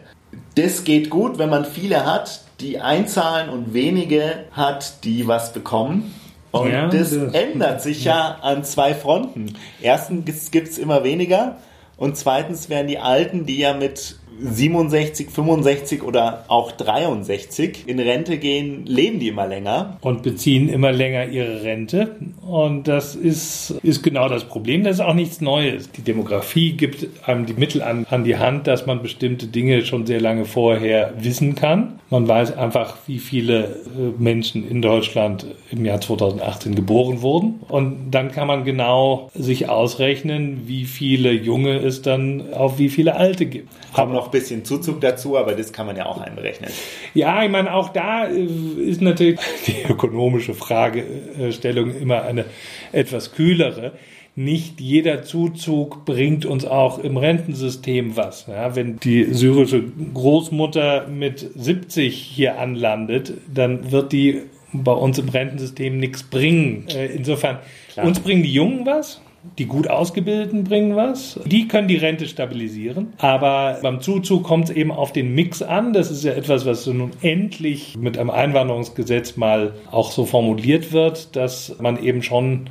Das 0.56 0.84
geht 0.84 1.10
gut, 1.10 1.38
wenn 1.38 1.50
man 1.50 1.66
viele 1.66 2.06
hat, 2.06 2.42
die 2.62 2.80
einzahlen 2.80 3.50
und 3.50 3.74
wenige 3.74 4.46
hat, 4.52 5.04
die 5.04 5.28
was 5.28 5.52
bekommen. 5.52 6.14
Und 6.52 6.72
ja, 6.72 6.88
das, 6.88 7.10
das, 7.10 7.34
ändert 7.34 7.82
sich 7.82 8.06
ja 8.06 8.38
an 8.42 8.64
zwei 8.64 8.94
Fronten. 8.94 9.56
Erstens 9.82 10.52
gibt 10.52 10.70
es 10.70 10.78
immer 10.78 11.04
weniger 11.04 11.58
und 11.98 12.16
zweitens 12.16 12.70
werden 12.70 12.88
die 12.88 13.00
Alten, 13.00 13.46
die 13.46 13.58
ja 13.58 13.74
mit 13.74 14.18
67, 14.42 15.30
65 15.30 16.04
oder 16.04 16.46
auch 16.48 16.72
63 16.72 17.88
in 17.88 18.00
Rente 18.00 18.38
gehen, 18.38 18.86
leben 18.86 19.20
die 19.20 19.30
immer 19.30 19.48
länger. 19.48 19.98
Und 20.02 20.24
beziehen 20.24 20.70
immer 20.70 20.92
länger 20.92 21.28
ihre 21.28 21.64
Rente. 21.64 22.16
Und 22.46 22.88
das 22.88 23.16
ist, 23.16 23.72
ist 23.84 24.04
genau 24.04 24.30
das 24.30 24.46
Problem. 24.46 24.84
Das 24.84 24.96
ist 24.96 25.02
auch 25.02 25.14
nichts 25.14 25.42
Neues. 25.42 25.92
Die 25.92 26.02
Demografie 26.02 26.74
gibt 26.74 27.08
einem 27.28 27.46
die 27.46 27.54
Mittel 27.54 27.82
an, 27.82 28.06
an 28.10 28.24
die 28.24 28.38
Hand, 28.38 28.68
dass 28.68 28.86
man 28.86 29.02
bestimmte 29.02 29.48
Dinge 29.48 29.86
schon 29.86 30.06
sehr 30.06 30.22
lange 30.22 30.46
vorher 30.46 31.14
wissen 31.18 31.56
kann. 31.56 32.00
Man 32.10 32.28
weiß 32.28 32.58
einfach, 32.58 32.98
wie 33.08 33.18
viele 33.18 33.64
äh, 33.64 34.22
Menschen 34.22 34.70
in 34.70 34.82
Deutschland 34.82 35.48
im 35.72 35.84
Jahr 35.84 36.00
2018 36.00 36.76
geboren 36.76 37.22
wurden. 37.22 37.62
Und 37.68 38.12
dann 38.12 38.32
kann 38.32 38.48
man 38.48 38.66
genau 38.66 39.32
sich 39.34 39.70
ausrechnen, 39.70 40.68
wie 40.68 40.86
viele 40.86 41.32
Junge 41.32 41.78
es 41.78 42.02
dann 42.02 42.54
auf 42.54 42.78
wie 42.78 42.90
viele 42.90 43.16
Alte 43.16 43.46
gibt. 43.46 43.70
Aber 43.94 44.23
noch 44.24 44.30
ein 44.30 44.40
bisschen 44.40 44.66
Zuzug 44.66 45.02
dazu, 45.02 45.38
aber 45.38 45.54
das 45.54 45.74
kann 45.74 45.86
man 45.86 45.98
ja 45.98 46.06
auch 46.06 46.20
einberechnen. 46.20 46.70
Ja, 47.14 47.44
ich 47.44 47.52
meine, 47.52 47.74
auch 47.74 47.90
da 47.90 48.26
äh, 48.28 48.44
ist 48.44 49.02
natürlich 49.02 49.40
die 49.68 49.92
ökonomische 49.92 50.54
Fragestellung 50.54 51.94
immer 51.96 52.24
eine 52.24 52.46
etwas 52.92 53.34
kühlere. 53.34 53.94
Nicht 54.36 54.82
jeder 54.82 55.22
Zuzug 55.24 56.06
bringt 56.06 56.46
uns 56.46 56.66
auch 56.66 56.98
im 56.98 57.18
Rentensystem 57.18 58.18
was. 58.18 58.48
Ja, 58.48 58.76
wenn 58.76 58.98
die 58.98 59.26
syrische 59.26 59.84
Großmutter 60.14 61.08
mit 61.08 61.52
70 61.56 62.16
hier 62.16 62.58
anlandet, 62.58 63.34
dann 63.54 63.92
wird 63.92 64.12
die 64.12 64.42
bei 64.72 64.94
uns 64.94 65.20
im 65.20 65.30
Rentensystem 65.30 66.00
nichts 66.00 66.24
bringen. 66.24 66.88
Äh, 66.88 67.08
insofern, 67.08 67.60
Klar. 67.92 68.08
uns 68.08 68.22
bringen 68.22 68.42
die 68.42 68.54
Jungen 68.54 68.88
was, 68.88 69.22
die 69.58 69.66
gut 69.66 69.90
ausgebildeten 69.90 70.64
bringen 70.64 70.96
was. 70.96 71.40
Die 71.46 71.68
können 71.68 71.88
die 71.88 71.98
Rente 71.98 72.28
stabilisieren. 72.28 73.14
Aber 73.18 73.80
beim 73.82 74.02
Zuzug 74.02 74.44
kommt 74.44 74.70
es 74.70 74.76
eben 74.76 74.92
auf 74.92 75.12
den 75.12 75.36
Mix 75.36 75.62
an. 75.62 75.94
Das 75.94 76.10
ist 76.10 76.24
ja 76.24 76.34
etwas, 76.34 76.66
was 76.66 76.88
nun 76.88 77.12
endlich 77.22 77.96
mit 77.98 78.18
einem 78.18 78.30
Einwanderungsgesetz 78.30 79.36
mal 79.36 79.74
auch 79.92 80.12
so 80.12 80.26
formuliert 80.26 80.92
wird, 80.92 81.36
dass 81.36 81.76
man 81.80 82.02
eben 82.02 82.24
schon 82.24 82.70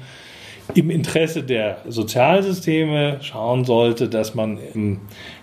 im 0.75 0.91
Interesse 0.91 1.43
der 1.43 1.79
Sozialsysteme 1.89 3.19
schauen 3.21 3.65
sollte, 3.65 4.09
dass 4.09 4.35
man 4.35 4.59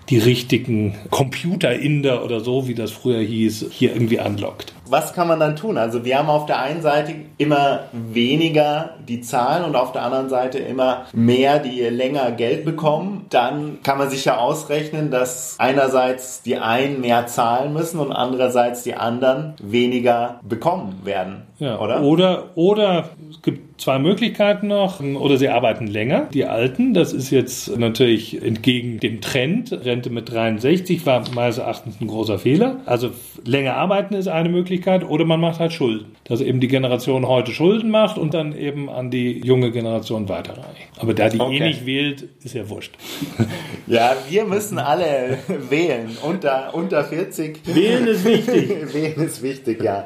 die 0.09 0.17
richtigen 0.17 0.95
Computer-Inder 1.12 2.24
oder 2.24 2.39
so, 2.39 2.67
wie 2.67 2.74
das 2.74 2.91
früher 2.91 3.19
hieß, 3.19 3.67
hier 3.71 3.93
irgendwie 3.93 4.19
anlockt 4.19 4.74
was 4.89 5.13
kann 5.13 5.27
man 5.27 5.39
dann 5.39 5.55
tun? 5.55 5.77
Also 5.77 6.05
wir 6.05 6.17
haben 6.17 6.29
auf 6.29 6.46
der 6.46 6.60
einen 6.60 6.81
Seite 6.81 7.13
immer 7.38 7.86
weniger 7.91 8.96
die 9.08 9.22
Zahlen 9.22 9.63
und 9.65 9.75
auf 9.75 9.91
der 9.91 10.03
anderen 10.03 10.29
Seite 10.29 10.60
immer 10.60 11.05
mehr, 11.13 11.60
die 11.60 11.81
länger 11.81 12.31
Geld 12.31 12.65
bekommen. 12.65 13.25
Dann 13.29 13.79
kann 13.84 13.98
man 13.98 14.10
sich 14.10 14.25
ja 14.25 14.38
ausrechnen, 14.38 15.12
dass 15.12 15.55
einerseits 15.60 16.41
die 16.41 16.58
einen 16.58 17.01
mehr 17.01 17.27
zahlen 17.27 17.74
müssen 17.74 18.00
und 18.00 18.12
andererseits 18.12 18.84
die 18.84 18.96
anderen 18.96 19.55
weniger 19.62 20.39
bekommen 20.43 21.01
werden. 21.03 21.49
Ja, 21.59 21.79
oder? 21.79 22.01
Oder, 22.01 22.49
oder 22.55 23.09
es 23.29 23.41
gibt 23.41 23.81
zwei 23.81 23.99
Möglichkeiten 23.99 24.67
noch. 24.67 25.01
Oder 25.01 25.37
sie 25.37 25.49
arbeiten 25.49 25.87
länger, 25.87 26.27
die 26.33 26.45
Alten. 26.45 26.93
Das 26.93 27.13
ist 27.13 27.31
jetzt 27.31 27.77
natürlich 27.77 28.41
entgegen 28.41 28.99
dem 28.99 29.21
Trend. 29.21 29.71
Rente 29.71 30.09
mit 30.09 30.31
63 30.31 31.05
war 31.05 31.23
meines 31.33 31.57
Erachtens 31.57 31.99
ein 31.99 32.07
großer 32.07 32.39
Fehler. 32.39 32.77
Also 32.85 33.11
länger 33.45 33.75
arbeiten 33.75 34.13
ist 34.13 34.27
eine 34.27 34.49
Möglichkeit. 34.49 35.07
Oder 35.07 35.25
man 35.25 35.39
macht 35.39 35.59
halt 35.59 35.73
Schulden. 35.73 36.15
Dass 36.23 36.41
eben 36.41 36.59
die 36.59 36.67
Generation 36.67 37.27
heute 37.27 37.51
Schulden 37.51 37.89
macht 37.89 38.17
und 38.17 38.33
dann 38.33 38.55
eben 38.55 38.89
an 38.89 39.11
die 39.11 39.39
junge 39.39 39.71
Generation 39.71 40.29
weiterreicht. 40.29 40.89
Aber 40.99 41.13
da 41.13 41.29
die 41.29 41.37
eh 41.37 41.41
okay. 41.41 41.57
eh 41.57 41.67
nicht 41.67 41.85
wählt, 41.85 42.29
ist 42.43 42.55
ja 42.55 42.69
wurscht. 42.69 42.93
Ja, 43.89 44.15
wir 44.29 44.45
müssen 44.45 44.77
alle 44.77 45.39
wählen. 45.69 46.15
Unter, 46.21 46.69
unter 46.73 47.03
40. 47.03 47.61
Wählen 47.65 48.05
ist 48.05 48.23
wichtig. 48.23 48.69
wählen 48.93 49.25
ist 49.25 49.41
wichtig, 49.41 49.83
ja. 49.83 50.05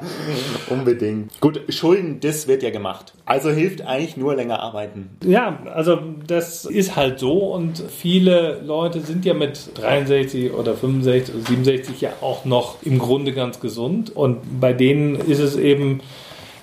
Unbedingt. 0.70 1.32
Gut, 1.44 1.60
Schulden, 1.68 2.22
das 2.22 2.48
wird 2.48 2.64
ja 2.64 2.70
gemacht. 2.70 3.16
Also 3.26 3.50
hilft 3.50 3.82
eigentlich 3.82 4.16
nur 4.16 4.34
länger 4.34 4.62
arbeiten. 4.62 5.10
Ja, 5.26 5.60
also 5.74 6.00
das 6.26 6.64
ist 6.64 6.96
halt 6.96 7.20
so 7.20 7.34
und 7.34 7.84
viele 7.90 8.62
Leute 8.62 9.02
sind 9.02 9.26
ja 9.26 9.34
mit 9.34 9.72
63 9.74 10.54
oder 10.54 10.74
65 10.74 11.36
oder 11.36 11.44
67 11.44 12.00
ja 12.00 12.12
auch 12.22 12.46
noch 12.46 12.82
im 12.84 12.98
Grunde 12.98 13.34
ganz 13.34 13.60
gesund 13.60 14.16
und 14.16 14.62
bei 14.62 14.72
denen 14.72 15.16
ist 15.16 15.40
es 15.40 15.58
eben 15.58 16.00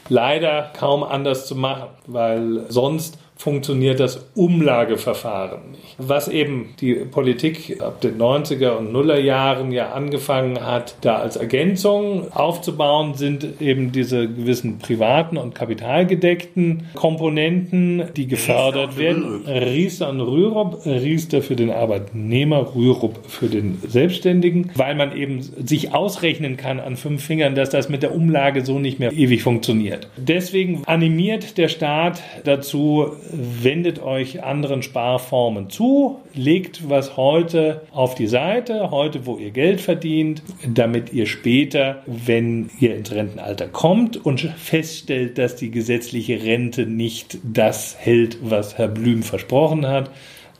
leider 0.08 0.70
kaum 0.74 1.02
anders 1.02 1.46
zu 1.46 1.56
machen, 1.56 1.88
weil 2.06 2.64
sonst 2.70 3.18
funktioniert 3.40 4.00
das 4.00 4.26
Umlageverfahren 4.34 5.70
nicht. 5.70 5.94
Was 5.96 6.28
eben 6.28 6.74
die 6.78 6.94
Politik 6.94 7.80
ab 7.80 8.02
den 8.02 8.18
90er 8.18 8.76
und 8.76 8.92
Nuller 8.92 9.18
Jahren 9.18 9.72
ja 9.72 9.92
angefangen 9.92 10.60
hat, 10.60 10.96
da 11.00 11.16
als 11.16 11.36
Ergänzung 11.36 12.30
aufzubauen, 12.32 13.14
sind 13.14 13.62
eben 13.62 13.92
diese 13.92 14.28
gewissen 14.28 14.78
privaten 14.78 15.38
und 15.38 15.54
kapitalgedeckten 15.54 16.88
Komponenten, 16.94 18.02
die 18.14 18.26
gefördert 18.26 18.98
werden. 18.98 19.46
Riester 19.46 20.10
und 20.10 20.20
Rürup, 20.20 20.84
Riester 20.84 21.40
für 21.40 21.56
den 21.56 21.70
Arbeitnehmer, 21.70 22.74
Rürup 22.74 23.20
für 23.26 23.46
den 23.46 23.78
Selbstständigen, 23.88 24.70
weil 24.74 24.94
man 24.94 25.16
eben 25.16 25.40
sich 25.40 25.94
ausrechnen 25.94 26.58
kann 26.58 26.78
an 26.78 26.96
fünf 26.96 27.24
Fingern, 27.24 27.54
dass 27.54 27.70
das 27.70 27.88
mit 27.88 28.02
der 28.02 28.14
Umlage 28.14 28.66
so 28.66 28.78
nicht 28.78 28.98
mehr 28.98 29.12
ewig 29.12 29.42
funktioniert. 29.42 30.10
Deswegen 30.18 30.82
animiert 30.84 31.56
der 31.56 31.68
Staat 31.68 32.20
dazu, 32.44 33.12
wendet 33.32 34.02
euch 34.02 34.42
anderen 34.42 34.82
Sparformen 34.82 35.70
zu, 35.70 36.20
legt 36.34 36.88
was 36.88 37.16
heute 37.16 37.82
auf 37.92 38.14
die 38.14 38.26
Seite, 38.26 38.90
heute 38.90 39.26
wo 39.26 39.36
ihr 39.36 39.50
Geld 39.50 39.80
verdient, 39.80 40.42
damit 40.66 41.12
ihr 41.12 41.26
später, 41.26 42.02
wenn 42.06 42.70
ihr 42.80 42.96
ins 42.96 43.12
Rentenalter 43.12 43.68
kommt 43.68 44.16
und 44.24 44.40
feststellt, 44.40 45.38
dass 45.38 45.56
die 45.56 45.70
gesetzliche 45.70 46.42
Rente 46.42 46.86
nicht 46.86 47.38
das 47.42 47.96
hält, 47.98 48.38
was 48.42 48.78
Herr 48.78 48.88
Blüm 48.88 49.22
versprochen 49.22 49.86
hat, 49.86 50.10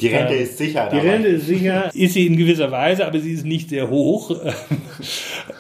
die 0.01 0.09
Rente 0.09 0.35
ist 0.35 0.57
sicher. 0.57 0.89
Die 0.91 0.99
Rente 0.99 1.29
ist 1.29 1.47
sicher, 1.47 1.91
ist 1.93 2.15
sie 2.15 2.27
in 2.27 2.37
gewisser 2.37 2.71
Weise, 2.71 3.07
aber 3.07 3.19
sie 3.19 3.33
ist 3.33 3.45
nicht 3.45 3.69
sehr 3.69 3.89
hoch. 3.91 4.31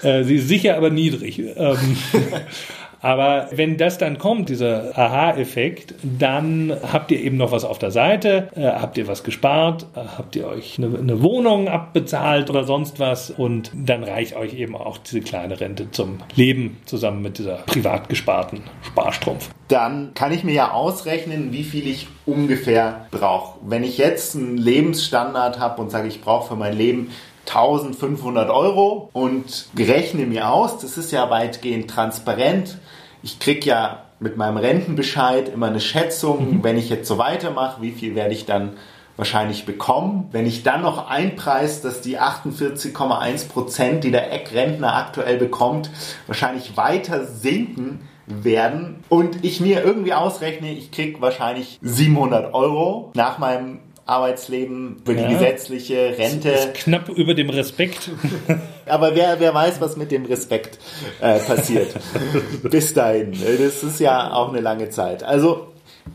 Äh, 0.02 0.24
sie 0.24 0.36
ist 0.36 0.48
sicher, 0.48 0.78
aber 0.78 0.88
niedrig. 0.88 1.42
Aber 3.00 3.48
wenn 3.52 3.76
das 3.76 3.98
dann 3.98 4.18
kommt, 4.18 4.48
dieser 4.48 4.96
Aha-Effekt, 4.98 5.94
dann 6.02 6.76
habt 6.92 7.10
ihr 7.10 7.20
eben 7.20 7.36
noch 7.36 7.52
was 7.52 7.64
auf 7.64 7.78
der 7.78 7.90
Seite, 7.90 8.48
äh, 8.54 8.62
habt 8.64 8.98
ihr 8.98 9.08
was 9.08 9.24
gespart, 9.24 9.86
äh, 9.94 10.00
habt 10.18 10.36
ihr 10.36 10.46
euch 10.46 10.78
eine, 10.78 10.98
eine, 10.98 11.22
Wohnung 11.22 11.68
abbezahlt 11.68 12.50
oder 12.50 12.64
sonst 12.64 13.00
was 13.00 13.30
und 13.30 13.70
dann 13.74 14.04
reicht 14.04 14.36
euch 14.36 14.54
eben 14.54 14.76
auch 14.76 14.98
diese 14.98 15.20
kleine 15.20 15.60
Rente 15.60 15.90
zum 15.90 16.18
Leben 16.34 16.78
zusammen 16.84 17.22
mit 17.22 17.38
dieser 17.38 17.56
privat 17.56 18.08
gesparten 18.08 18.62
Sparstrumpf. 18.82 19.50
Dann 19.68 20.12
kann 20.14 20.32
ich 20.32 20.44
mir 20.44 20.54
ja 20.54 20.72
ausrechnen, 20.72 21.52
wie 21.52 21.64
viel 21.64 21.86
ich 21.86 22.08
ungefähr 22.26 23.06
brauche. 23.10 23.58
Wenn 23.62 23.84
ich 23.84 23.98
jetzt 23.98 24.36
einen 24.36 24.56
Lebensstandard 24.56 25.58
habe 25.58 25.80
und 25.80 25.90
sage, 25.90 26.08
ich 26.08 26.20
brauche 26.20 26.48
für 26.48 26.56
mein 26.56 26.76
Leben 26.76 27.10
1500 27.46 28.50
Euro 28.50 29.10
und 29.12 29.66
rechne 29.76 30.26
mir 30.26 30.50
aus, 30.50 30.78
das 30.78 30.96
ist 30.96 31.10
ja 31.10 31.30
weitgehend 31.30 31.90
transparent, 31.90 32.78
ich 33.22 33.38
kriege 33.38 33.68
ja 33.68 34.04
mit 34.18 34.36
meinem 34.36 34.58
Rentenbescheid 34.58 35.48
immer 35.48 35.68
eine 35.68 35.80
Schätzung, 35.80 36.58
mhm. 36.58 36.64
wenn 36.64 36.76
ich 36.76 36.90
jetzt 36.90 37.08
so 37.08 37.18
weitermache, 37.18 37.80
wie 37.82 37.92
viel 37.92 38.14
werde 38.14 38.34
ich 38.34 38.44
dann 38.44 38.72
wahrscheinlich 39.16 39.66
bekommen. 39.66 40.28
Wenn 40.32 40.46
ich 40.46 40.62
dann 40.62 40.82
noch 40.82 41.08
einpreise, 41.10 41.82
dass 41.82 42.00
die 42.00 42.18
48,1 42.18 43.48
Prozent, 43.48 44.04
die 44.04 44.10
der 44.10 44.32
Eckrentner 44.32 44.94
aktuell 44.94 45.36
bekommt, 45.36 45.90
wahrscheinlich 46.26 46.76
weiter 46.76 47.26
sinken 47.26 48.00
werden 48.26 49.04
und 49.08 49.44
ich 49.44 49.60
mir 49.60 49.82
irgendwie 49.84 50.14
ausrechne, 50.14 50.72
ich 50.72 50.90
kriege 50.90 51.20
wahrscheinlich 51.20 51.78
700 51.82 52.54
Euro 52.54 53.10
nach 53.14 53.38
meinem 53.38 53.80
Arbeitsleben, 54.06 55.02
für 55.04 55.12
ja. 55.12 55.26
die 55.26 55.34
gesetzliche 55.34 56.14
Rente. 56.18 56.50
Das 56.50 56.64
ist 56.66 56.74
knapp 56.74 57.08
über 57.08 57.34
dem 57.34 57.48
Respekt. 57.48 58.10
Aber 58.90 59.14
wer, 59.14 59.40
wer 59.40 59.54
weiß, 59.54 59.80
was 59.80 59.96
mit 59.96 60.10
dem 60.10 60.24
Respekt 60.24 60.78
äh, 61.20 61.38
passiert. 61.38 61.94
Bis 62.62 62.92
dahin. 62.94 63.32
Das 63.32 63.82
ist 63.82 64.00
ja 64.00 64.32
auch 64.32 64.48
eine 64.50 64.60
lange 64.60 64.90
Zeit. 64.90 65.22
Also 65.22 65.68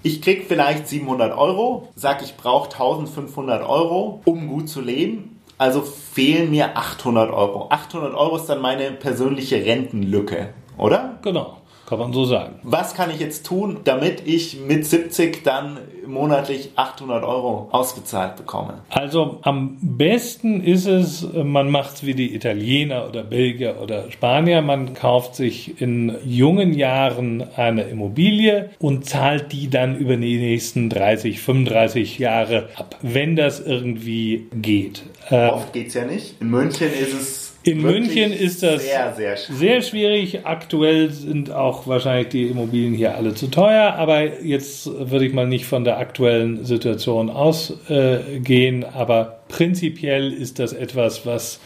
Ich 0.03 0.21
krieg 0.21 0.45
vielleicht 0.47 0.87
700 0.87 1.37
Euro, 1.37 1.89
sag 1.95 2.21
ich 2.23 2.35
brauche 2.35 2.71
1500 2.71 3.67
Euro, 3.67 4.21
um 4.25 4.47
gut 4.47 4.69
zu 4.69 4.81
leben. 4.81 5.39
Also 5.57 5.81
fehlen 5.81 6.51
mir 6.51 6.75
800 6.77 7.31
Euro. 7.31 7.67
800 7.69 8.13
Euro 8.13 8.35
ist 8.35 8.47
dann 8.47 8.61
meine 8.61 8.91
persönliche 8.91 9.55
Rentenlücke, 9.65 10.49
oder? 10.77 11.19
Genau. 11.23 11.57
Kann 11.87 11.99
man 11.99 12.13
so 12.13 12.25
sagen. 12.25 12.59
Was 12.63 12.95
kann 12.95 13.11
ich 13.11 13.19
jetzt 13.19 13.45
tun, 13.45 13.77
damit 13.83 14.23
ich 14.25 14.59
mit 14.59 14.85
70 14.85 15.43
dann 15.43 15.77
monatlich 16.07 16.71
800 16.75 17.23
Euro 17.23 17.69
ausgezahlt 17.71 18.37
bekomme? 18.37 18.81
Also 18.89 19.39
am 19.43 19.77
besten 19.81 20.61
ist 20.61 20.87
es, 20.87 21.27
man 21.33 21.69
macht 21.69 21.95
es 21.95 22.05
wie 22.05 22.15
die 22.15 22.33
Italiener 22.33 23.07
oder 23.07 23.23
Belgier 23.23 23.77
oder 23.81 24.09
Spanier. 24.11 24.61
Man 24.61 24.93
kauft 24.95 25.35
sich 25.35 25.79
in 25.79 26.15
jungen 26.25 26.73
Jahren 26.73 27.43
eine 27.55 27.83
Immobilie 27.83 28.71
und 28.79 29.05
zahlt 29.05 29.51
die 29.51 29.69
dann 29.69 29.95
über 29.95 30.17
die 30.17 30.37
nächsten 30.37 30.89
30, 30.89 31.39
35 31.39 32.17
Jahre 32.17 32.69
ab, 32.75 32.95
wenn 33.01 33.35
das 33.35 33.59
irgendwie 33.59 34.47
geht. 34.53 35.03
Oft 35.29 35.73
geht 35.73 35.87
es 35.87 35.93
ja 35.93 36.05
nicht. 36.05 36.41
In 36.41 36.49
München 36.49 36.89
ist 36.91 37.13
es 37.13 37.44
in 37.65 37.81
München 37.81 38.31
ist 38.31 38.63
das 38.63 38.83
sehr, 38.83 39.13
sehr 39.13 39.37
schwierig. 39.37 39.59
sehr 39.59 39.81
schwierig. 39.81 40.45
Aktuell 40.45 41.11
sind 41.11 41.51
auch 41.51 41.87
wahrscheinlich 41.87 42.29
die 42.29 42.47
Immobilien 42.47 42.93
hier 42.93 43.15
alle 43.15 43.33
zu 43.33 43.47
teuer, 43.47 43.93
aber 43.93 44.43
jetzt 44.43 44.87
würde 44.87 45.25
ich 45.25 45.33
mal 45.33 45.47
nicht 45.47 45.65
von 45.65 45.83
der 45.83 45.97
aktuellen 45.97 46.63
Situation 46.65 47.29
ausgehen. 47.29 48.83
aber 48.83 49.39
prinzipiell 49.47 50.31
ist 50.31 50.59
das 50.59 50.73
etwas, 50.73 51.25
was 51.25 51.59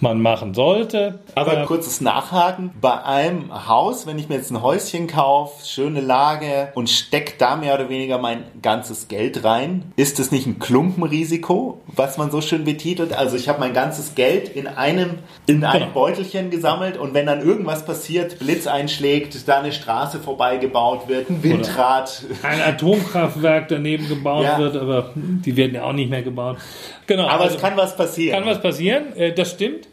man 0.00 0.20
machen 0.20 0.54
sollte. 0.54 1.20
Aber 1.34 1.64
kurzes 1.66 2.00
Nachhaken. 2.00 2.70
Bei 2.80 3.02
einem 3.02 3.68
Haus, 3.68 4.06
wenn 4.06 4.18
ich 4.18 4.28
mir 4.28 4.36
jetzt 4.36 4.50
ein 4.50 4.62
Häuschen 4.62 5.06
kaufe, 5.06 5.66
schöne 5.66 6.00
Lage 6.00 6.68
und 6.74 6.88
stecke 6.88 7.34
da 7.38 7.56
mehr 7.56 7.74
oder 7.74 7.88
weniger 7.88 8.18
mein 8.18 8.44
ganzes 8.62 9.08
Geld 9.08 9.44
rein, 9.44 9.92
ist 9.96 10.18
das 10.18 10.30
nicht 10.30 10.46
ein 10.46 10.58
Klumpenrisiko, 10.58 11.80
was 11.88 12.18
man 12.18 12.30
so 12.30 12.40
schön 12.40 12.64
betitelt? 12.64 13.12
Also 13.12 13.36
ich 13.36 13.48
habe 13.48 13.60
mein 13.60 13.72
ganzes 13.72 14.14
Geld 14.14 14.48
in 14.48 14.66
einem, 14.66 15.18
in 15.46 15.64
einem 15.64 15.88
genau. 15.88 15.92
Beutelchen 15.94 16.50
gesammelt 16.50 16.96
und 16.96 17.14
wenn 17.14 17.26
dann 17.26 17.40
irgendwas 17.40 17.84
passiert, 17.84 18.38
Blitz 18.38 18.66
einschlägt, 18.66 19.48
da 19.48 19.60
eine 19.60 19.72
Straße 19.72 20.20
vorbeigebaut 20.20 21.08
wird, 21.08 21.30
ein 21.30 21.42
Windrad. 21.42 22.22
Oder 22.40 22.48
ein 22.48 22.60
Atomkraftwerk 22.60 23.68
daneben 23.68 24.08
gebaut 24.08 24.44
ja. 24.44 24.58
wird, 24.58 24.76
aber 24.76 25.10
die 25.14 25.56
werden 25.56 25.74
ja 25.74 25.84
auch 25.84 25.92
nicht 25.92 26.10
mehr 26.10 26.22
gebaut. 26.22 26.58
Genau. 27.06 27.26
Aber 27.26 27.44
also, 27.44 27.56
es 27.56 27.60
kann 27.60 27.76
was 27.76 27.96
passieren. 27.96 28.38
Kann 28.38 28.48
was 28.48 28.60
passieren, 28.60 29.16
äh, 29.16 29.32
das 29.32 29.52
stimmt. 29.52 29.87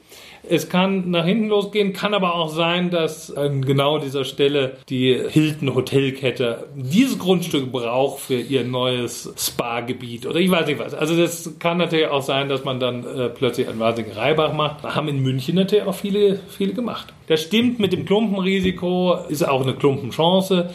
Es 0.49 0.69
kann 0.69 1.11
nach 1.11 1.25
hinten 1.25 1.47
losgehen, 1.47 1.93
kann 1.93 2.13
aber 2.13 2.35
auch 2.35 2.49
sein, 2.49 2.89
dass 2.89 3.35
an 3.35 3.63
genau 3.63 3.99
dieser 3.99 4.23
Stelle 4.23 4.77
die 4.89 5.19
Hilton 5.29 5.73
Hotelkette 5.75 6.67
dieses 6.75 7.17
Grundstück 7.19 7.71
braucht 7.71 8.21
für 8.21 8.39
ihr 8.39 8.63
neues 8.63 9.33
Spa-Gebiet 9.37 10.25
oder 10.25 10.39
ich 10.39 10.49
weiß 10.49 10.67
nicht 10.67 10.79
was. 10.79 10.93
Also 10.93 11.17
das 11.17 11.57
kann 11.59 11.77
natürlich 11.77 12.07
auch 12.07 12.21
sein, 12.21 12.49
dass 12.49 12.63
man 12.63 12.79
dann 12.79 13.05
äh, 13.05 13.29
plötzlich 13.29 13.67
einen 13.67 13.79
wahnsinnigen 13.79 14.17
Reibach 14.17 14.53
macht. 14.53 14.83
Da 14.83 14.95
haben 14.95 15.07
in 15.07 15.21
München 15.21 15.55
natürlich 15.55 15.85
auch 15.85 15.95
viele, 15.95 16.39
viele 16.49 16.73
gemacht. 16.73 17.13
Das 17.27 17.41
stimmt 17.41 17.79
mit 17.79 17.93
dem 17.93 18.05
Klumpenrisiko, 18.05 19.17
ist 19.29 19.47
auch 19.47 19.63
eine 19.63 19.73
Klumpenchance. 19.73 20.69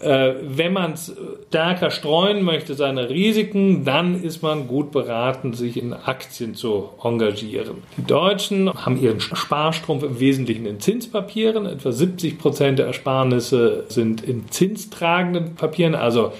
Äh, 0.00 0.34
wenn 0.42 0.72
man 0.72 0.92
es 0.92 1.14
stärker 1.48 1.90
streuen 1.90 2.42
möchte, 2.44 2.74
seine 2.74 3.08
Risiken, 3.08 3.84
dann 3.84 4.22
ist 4.22 4.42
man 4.42 4.68
gut 4.68 4.92
beraten, 4.92 5.52
sich 5.52 5.76
in 5.76 5.92
Aktien 5.92 6.54
zu 6.54 6.90
engagieren. 7.02 7.82
Die 7.96 8.04
Deutschen 8.04 8.72
haben 8.72 9.00
ihren 9.00 9.20
Sparstrumpf 9.20 10.02
im 10.02 10.20
Wesentlichen 10.20 10.66
in 10.66 10.80
Zinspapieren. 10.80 11.66
Etwa 11.66 11.92
70 11.92 12.38
Prozent 12.38 12.78
der 12.78 12.86
Ersparnisse 12.86 13.84
sind 13.88 14.22
in 14.22 14.48
zinstragenden 14.50 15.54
Papieren, 15.54 15.94
also 15.94 16.32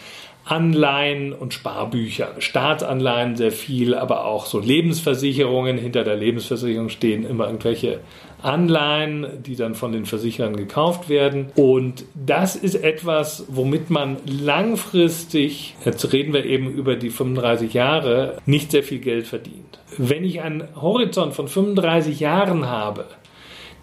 Anleihen 0.47 1.33
und 1.33 1.53
Sparbücher. 1.55 2.35
Staatsanleihen 2.38 3.35
sehr 3.35 3.50
viel, 3.50 3.97
aber 3.97 4.25
auch 4.25 4.47
so 4.47 4.61
Lebensversicherungen. 4.61 5.76
Hinter 5.76 6.05
der 6.05 6.15
Lebensversicherung 6.15 6.88
stehen 6.88 7.26
immer 7.26 7.47
irgendwelche 7.47 8.00
Anleihen, 8.43 9.43
die 9.43 9.57
dann 9.57 9.75
von 9.75 9.91
den 9.91 10.07
Versicherern 10.07 10.57
gekauft 10.57 11.09
werden. 11.09 11.49
Und 11.57 12.05
das 12.15 12.54
ist 12.54 12.76
etwas, 12.76 13.45
womit 13.49 13.91
man 13.91 14.19
langfristig, 14.25 15.75
jetzt 15.85 16.13
reden 16.13 16.32
wir 16.32 16.45
eben 16.45 16.71
über 16.71 16.95
die 16.95 17.11
35 17.11 17.75
Jahre, 17.75 18.39
nicht 18.47 18.71
sehr 18.71 18.85
viel 18.85 19.00
Geld 19.00 19.26
verdient. 19.26 19.80
Wenn 19.99 20.25
ich 20.25 20.43
einen 20.43 20.63
Horizont 20.80 21.35
von 21.35 21.49
35 21.49 22.21
Jahren 22.21 22.67
habe, 22.67 23.06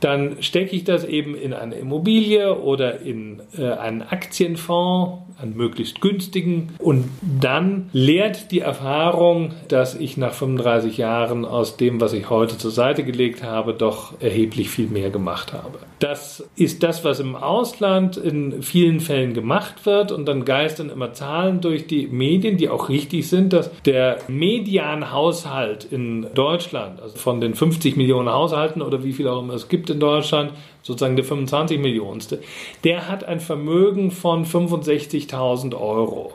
dann 0.04 0.42
stecke 0.42 0.76
ich 0.76 0.84
das 0.84 1.06
eben 1.06 1.36
in 1.36 1.54
eine 1.54 1.76
Immobilie 1.76 2.60
oder 2.60 3.00
in 3.00 3.42
äh, 3.58 3.72
einen 3.72 4.02
Aktienfonds, 4.02 5.24
einen 5.42 5.56
möglichst 5.56 6.02
günstigen. 6.02 6.70
Und 6.80 7.06
dann 7.22 7.90
lehrt 7.94 8.52
die 8.52 8.60
Erfahrung, 8.60 9.54
dass 9.70 9.96
ich 9.96 10.18
nach 10.18 10.34
35 10.34 10.98
Jahren 10.98 11.46
aus 11.46 11.78
dem, 11.78 12.02
was 12.02 12.14
ich 12.14 12.30
heute 12.30 12.58
zur 12.58 12.72
Seite 12.72 13.04
gelegt 13.04 13.44
habe, 13.44 13.74
doch 13.74 14.20
erheblich 14.22 14.70
viel 14.70 14.88
mehr 14.88 15.10
gemacht 15.10 15.54
habe. 15.54 15.80
Das 16.00 16.48
ist 16.56 16.84
das, 16.84 17.06
was 17.06 17.20
im 17.20 17.36
Ausland 17.36 18.18
in 18.18 18.62
vielen 18.62 19.00
Fällen 19.00 19.34
gemacht 19.34 19.86
wird. 19.86 20.12
Und 20.12 20.26
dann 20.26 20.44
geistern 20.44 20.90
immer 20.90 21.14
Zahlen 21.14 21.62
durch 21.62 21.88
die 21.88 22.08
Medien, 22.08 22.58
die 22.58 22.68
auch 22.68 22.90
richtig 22.90 23.30
sind, 23.30 23.54
dass 23.54 23.72
der 23.84 24.18
Medianhaushalt 24.28 25.86
in 25.86 26.28
Deutschland, 26.34 27.02
also 27.02 27.16
von 27.18 27.40
den 27.40 27.56
50 27.56 27.96
Millionen 27.96 28.30
Haushalten 28.30 28.82
oder 28.82 29.04
wie 29.04 29.14
viel 29.14 29.28
auch 29.28 29.42
immer 29.42 29.54
es 29.54 29.70
gibt 29.70 29.93
in 29.94 30.00
Deutschland, 30.00 30.52
sozusagen 30.82 31.16
der 31.16 31.26
25 31.26 31.80
Millionenste, 31.80 32.42
der 32.84 33.08
hat 33.08 33.24
ein 33.24 33.40
Vermögen 33.40 34.12
von 34.12 34.46
65.000 34.46 35.80
Euro. 35.80 36.34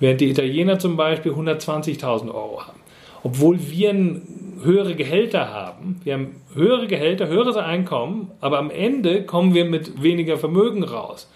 Während 0.00 0.20
die 0.20 0.30
Italiener 0.30 0.78
zum 0.78 0.96
Beispiel 0.96 1.32
120.000 1.32 2.34
Euro 2.34 2.62
haben. 2.66 2.80
Obwohl 3.22 3.58
wir 3.70 4.20
höhere 4.62 4.94
Gehälter 4.94 5.50
haben, 5.50 6.00
wir 6.04 6.14
haben 6.14 6.42
höhere 6.54 6.86
Gehälter, 6.86 7.28
höheres 7.28 7.56
Einkommen, 7.56 8.30
aber 8.40 8.58
am 8.58 8.70
Ende 8.70 9.22
kommen 9.22 9.54
wir 9.54 9.64
mit 9.64 10.02
weniger 10.02 10.36
Vermögen 10.36 10.82
raus. 10.82 11.30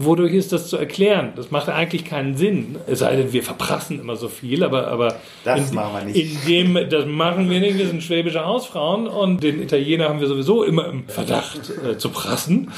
Wodurch 0.00 0.32
ist 0.32 0.52
das 0.52 0.68
zu 0.68 0.76
erklären? 0.76 1.32
Das 1.34 1.50
macht 1.50 1.68
eigentlich 1.68 2.04
keinen 2.04 2.36
Sinn. 2.36 2.76
Es 2.86 3.00
sei 3.00 3.16
denn, 3.16 3.32
wir 3.32 3.42
verprassen 3.42 4.00
immer 4.00 4.16
so 4.16 4.28
viel, 4.28 4.62
aber, 4.62 4.88
aber 4.88 5.16
das 5.44 5.70
in, 5.70 5.74
machen 5.74 5.92
wir 5.94 6.04
nicht. 6.04 6.46
In 6.46 6.74
dem, 6.74 6.88
das 6.88 7.06
machen 7.06 7.50
wir 7.50 7.60
nicht. 7.60 7.78
Wir 7.78 7.86
sind 7.86 8.02
schwäbische 8.02 8.44
Hausfrauen 8.44 9.08
und 9.08 9.42
den 9.42 9.60
Italiener 9.60 10.08
haben 10.08 10.20
wir 10.20 10.28
sowieso 10.28 10.62
immer 10.62 10.86
im 10.86 11.08
Verdacht 11.08 11.72
äh, 11.84 11.98
zu 11.98 12.10
prassen. 12.10 12.70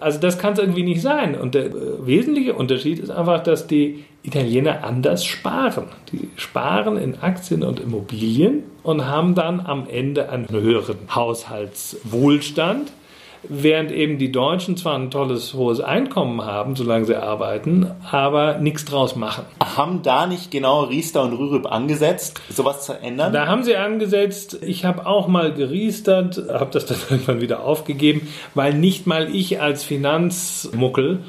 Also 0.00 0.18
das 0.18 0.38
kann 0.38 0.52
es 0.52 0.58
irgendwie 0.58 0.82
nicht 0.82 1.00
sein. 1.00 1.34
Und 1.34 1.54
der 1.54 1.66
äh, 1.66 1.72
wesentliche 2.00 2.54
Unterschied 2.54 2.98
ist 2.98 3.10
einfach, 3.10 3.42
dass 3.42 3.66
die 3.66 4.04
Italiener 4.22 4.84
anders 4.84 5.24
sparen. 5.24 5.86
Die 6.12 6.28
sparen 6.36 6.96
in 6.98 7.20
Aktien 7.20 7.62
und 7.62 7.80
Immobilien 7.80 8.64
und 8.82 9.06
haben 9.06 9.34
dann 9.34 9.60
am 9.60 9.88
Ende 9.88 10.28
einen 10.28 10.48
höheren 10.48 10.98
Haushaltswohlstand 11.14 12.92
während 13.42 13.90
eben 13.92 14.18
die 14.18 14.32
Deutschen 14.32 14.76
zwar 14.76 14.98
ein 14.98 15.10
tolles 15.10 15.54
hohes 15.54 15.80
Einkommen 15.80 16.44
haben, 16.44 16.76
solange 16.76 17.04
sie 17.04 17.16
arbeiten, 17.16 17.90
aber 18.10 18.58
nichts 18.58 18.84
draus 18.84 19.16
machen. 19.16 19.44
Haben 19.60 20.02
da 20.02 20.26
nicht 20.26 20.50
genau 20.50 20.84
Riester 20.84 21.22
und 21.22 21.32
Rürup 21.32 21.70
angesetzt, 21.70 22.40
sowas 22.48 22.84
zu 22.84 22.92
ändern? 22.92 23.32
Da 23.32 23.46
haben 23.46 23.62
sie 23.62 23.76
angesetzt. 23.76 24.58
Ich 24.62 24.84
habe 24.84 25.06
auch 25.06 25.28
mal 25.28 25.52
geriestert, 25.52 26.42
habe 26.48 26.70
das 26.72 26.86
dann 26.86 26.98
irgendwann 27.10 27.40
wieder 27.40 27.64
aufgegeben, 27.64 28.28
weil 28.54 28.74
nicht 28.74 29.06
mal 29.06 29.34
ich 29.34 29.60
als 29.60 29.84
Finanzmuckel 29.84 31.20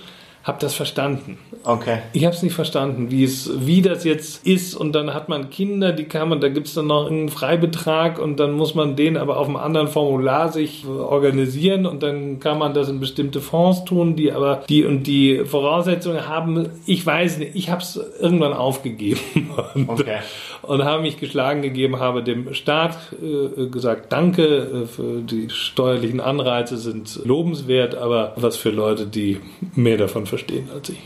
habe 0.48 0.60
das 0.62 0.74
verstanden. 0.74 1.38
Okay. 1.66 2.00
Ich 2.14 2.24
habe 2.24 2.34
es 2.34 2.42
nicht 2.42 2.54
verstanden, 2.54 3.12
wie 3.12 3.26
es, 3.26 3.52
wie 3.68 3.82
das 3.82 4.06
jetzt 4.06 4.48
ist. 4.48 4.76
Und 4.76 4.94
dann 4.94 5.14
hat 5.14 5.28
man 5.28 5.50
Kinder, 5.50 5.92
die 5.92 6.06
kann 6.06 6.30
man, 6.30 6.40
da 6.40 6.48
gibt 6.48 6.68
es 6.68 6.74
dann 6.74 6.88
noch 6.88 7.08
einen 7.08 7.28
Freibetrag 7.28 8.18
und 8.18 8.40
dann 8.40 8.54
muss 8.54 8.74
man 8.74 8.96
den 8.96 9.18
aber 9.18 9.38
auf 9.38 9.48
einem 9.48 9.58
anderen 9.58 9.90
Formular 9.90 10.54
sich 10.54 10.88
organisieren 10.88 11.86
und 11.86 12.02
dann 12.02 12.40
kann 12.40 12.58
man 12.58 12.74
das 12.74 12.88
in 12.88 13.02
bestimmte 13.02 13.42
Fonds 13.42 13.84
tun, 13.84 14.16
die 14.16 14.32
aber 14.32 14.64
die 14.70 14.86
und 14.86 15.04
die 15.04 15.44
Voraussetzungen 15.44 16.30
haben. 16.30 16.70
Ich 16.86 17.06
weiß 17.06 17.40
nicht, 17.40 17.56
ich 17.56 17.70
habe 17.70 17.82
es 17.82 18.00
irgendwann 18.22 18.54
aufgegeben 18.54 19.20
und, 19.74 19.90
okay. 19.90 20.20
Und 20.62 20.84
habe 20.84 21.02
mich 21.02 21.18
geschlagen 21.18 21.62
gegeben, 21.62 22.00
habe 22.00 22.24
dem 22.24 22.54
Staat 22.54 22.98
äh, 23.22 23.68
gesagt, 23.68 24.12
danke 24.12 24.44
äh, 24.44 24.86
für 24.86 25.22
die 25.22 25.50
steuerlichen 25.50 26.20
Anreize 26.20 26.78
sind 26.78 27.26
lobenswert, 27.26 27.96
aber 27.96 28.34
was 28.36 28.58
für 28.58 28.70
Leute, 28.70 29.06
die 29.06 29.40
mehr 29.76 29.98
davon 29.98 30.26
verstehen 30.26 30.70
als 30.74 30.90
ich. 30.90 31.00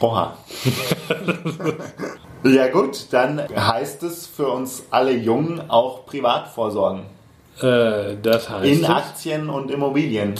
Oha. 0.00 0.34
ja 2.44 2.68
gut, 2.68 3.06
dann 3.10 3.42
heißt 3.54 4.02
es 4.02 4.26
für 4.26 4.48
uns 4.48 4.84
alle 4.90 5.12
Jungen 5.12 5.70
auch 5.70 6.06
privat 6.06 6.48
vorsorgen. 6.48 7.02
Äh, 7.60 8.16
das 8.22 8.48
heißt 8.48 8.66
In 8.66 8.84
Aktien 8.86 9.50
und 9.50 9.70
Immobilien. 9.70 10.34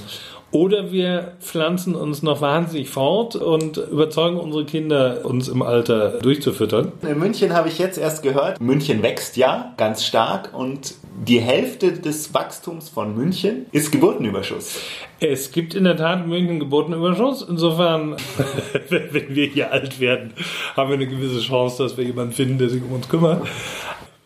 Oder 0.53 0.91
wir 0.91 1.35
pflanzen 1.41 1.95
uns 1.95 2.23
noch 2.23 2.41
wahnsinnig 2.41 2.89
fort 2.89 3.37
und 3.37 3.77
überzeugen 3.77 4.37
unsere 4.37 4.65
Kinder, 4.65 5.25
uns 5.25 5.47
im 5.47 5.63
Alter 5.63 6.19
durchzufüttern. 6.21 6.91
In 7.03 7.19
München 7.21 7.53
habe 7.53 7.69
ich 7.69 7.79
jetzt 7.79 7.99
erst 7.99 8.25
gehört, 8.25 8.61
München 8.61 9.03
wächst 9.03 9.37
ja 9.37 9.73
ganz 9.77 10.05
stark 10.05 10.51
und 10.53 10.95
die 11.25 11.39
Hälfte 11.39 11.93
des 11.93 12.35
Wachstums 12.35 12.89
von 12.89 13.15
München 13.15 13.67
ist 13.71 13.93
Geburtenüberschuss. 13.93 14.81
Es 15.21 15.53
gibt 15.53 15.75
in 15.75 15.85
der 15.85 15.97
Tat 15.97 16.25
in 16.25 16.29
München 16.29 16.59
Geburtenüberschuss. 16.59 17.47
Insofern, 17.49 18.17
wenn 18.89 19.35
wir 19.35 19.47
hier 19.47 19.71
alt 19.71 20.01
werden, 20.01 20.33
haben 20.77 20.89
wir 20.91 20.95
eine 20.97 21.07
gewisse 21.07 21.41
Chance, 21.41 21.83
dass 21.83 21.97
wir 21.97 22.05
jemanden 22.05 22.33
finden, 22.33 22.59
der 22.59 22.71
sich 22.71 22.83
um 22.83 22.93
uns 22.93 23.09
kümmert. 23.09 23.47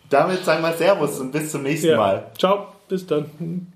Damit 0.09 0.45
sagen 0.45 0.63
wir 0.63 0.73
Servus 0.73 1.19
und 1.21 1.33
bis 1.33 1.51
zum 1.51 1.65
nächsten 1.65 1.89
Ja. 1.89 1.97
Mal. 1.97 2.31
Ciao, 2.39 2.69
bis 2.89 3.07
dann. 3.07 3.74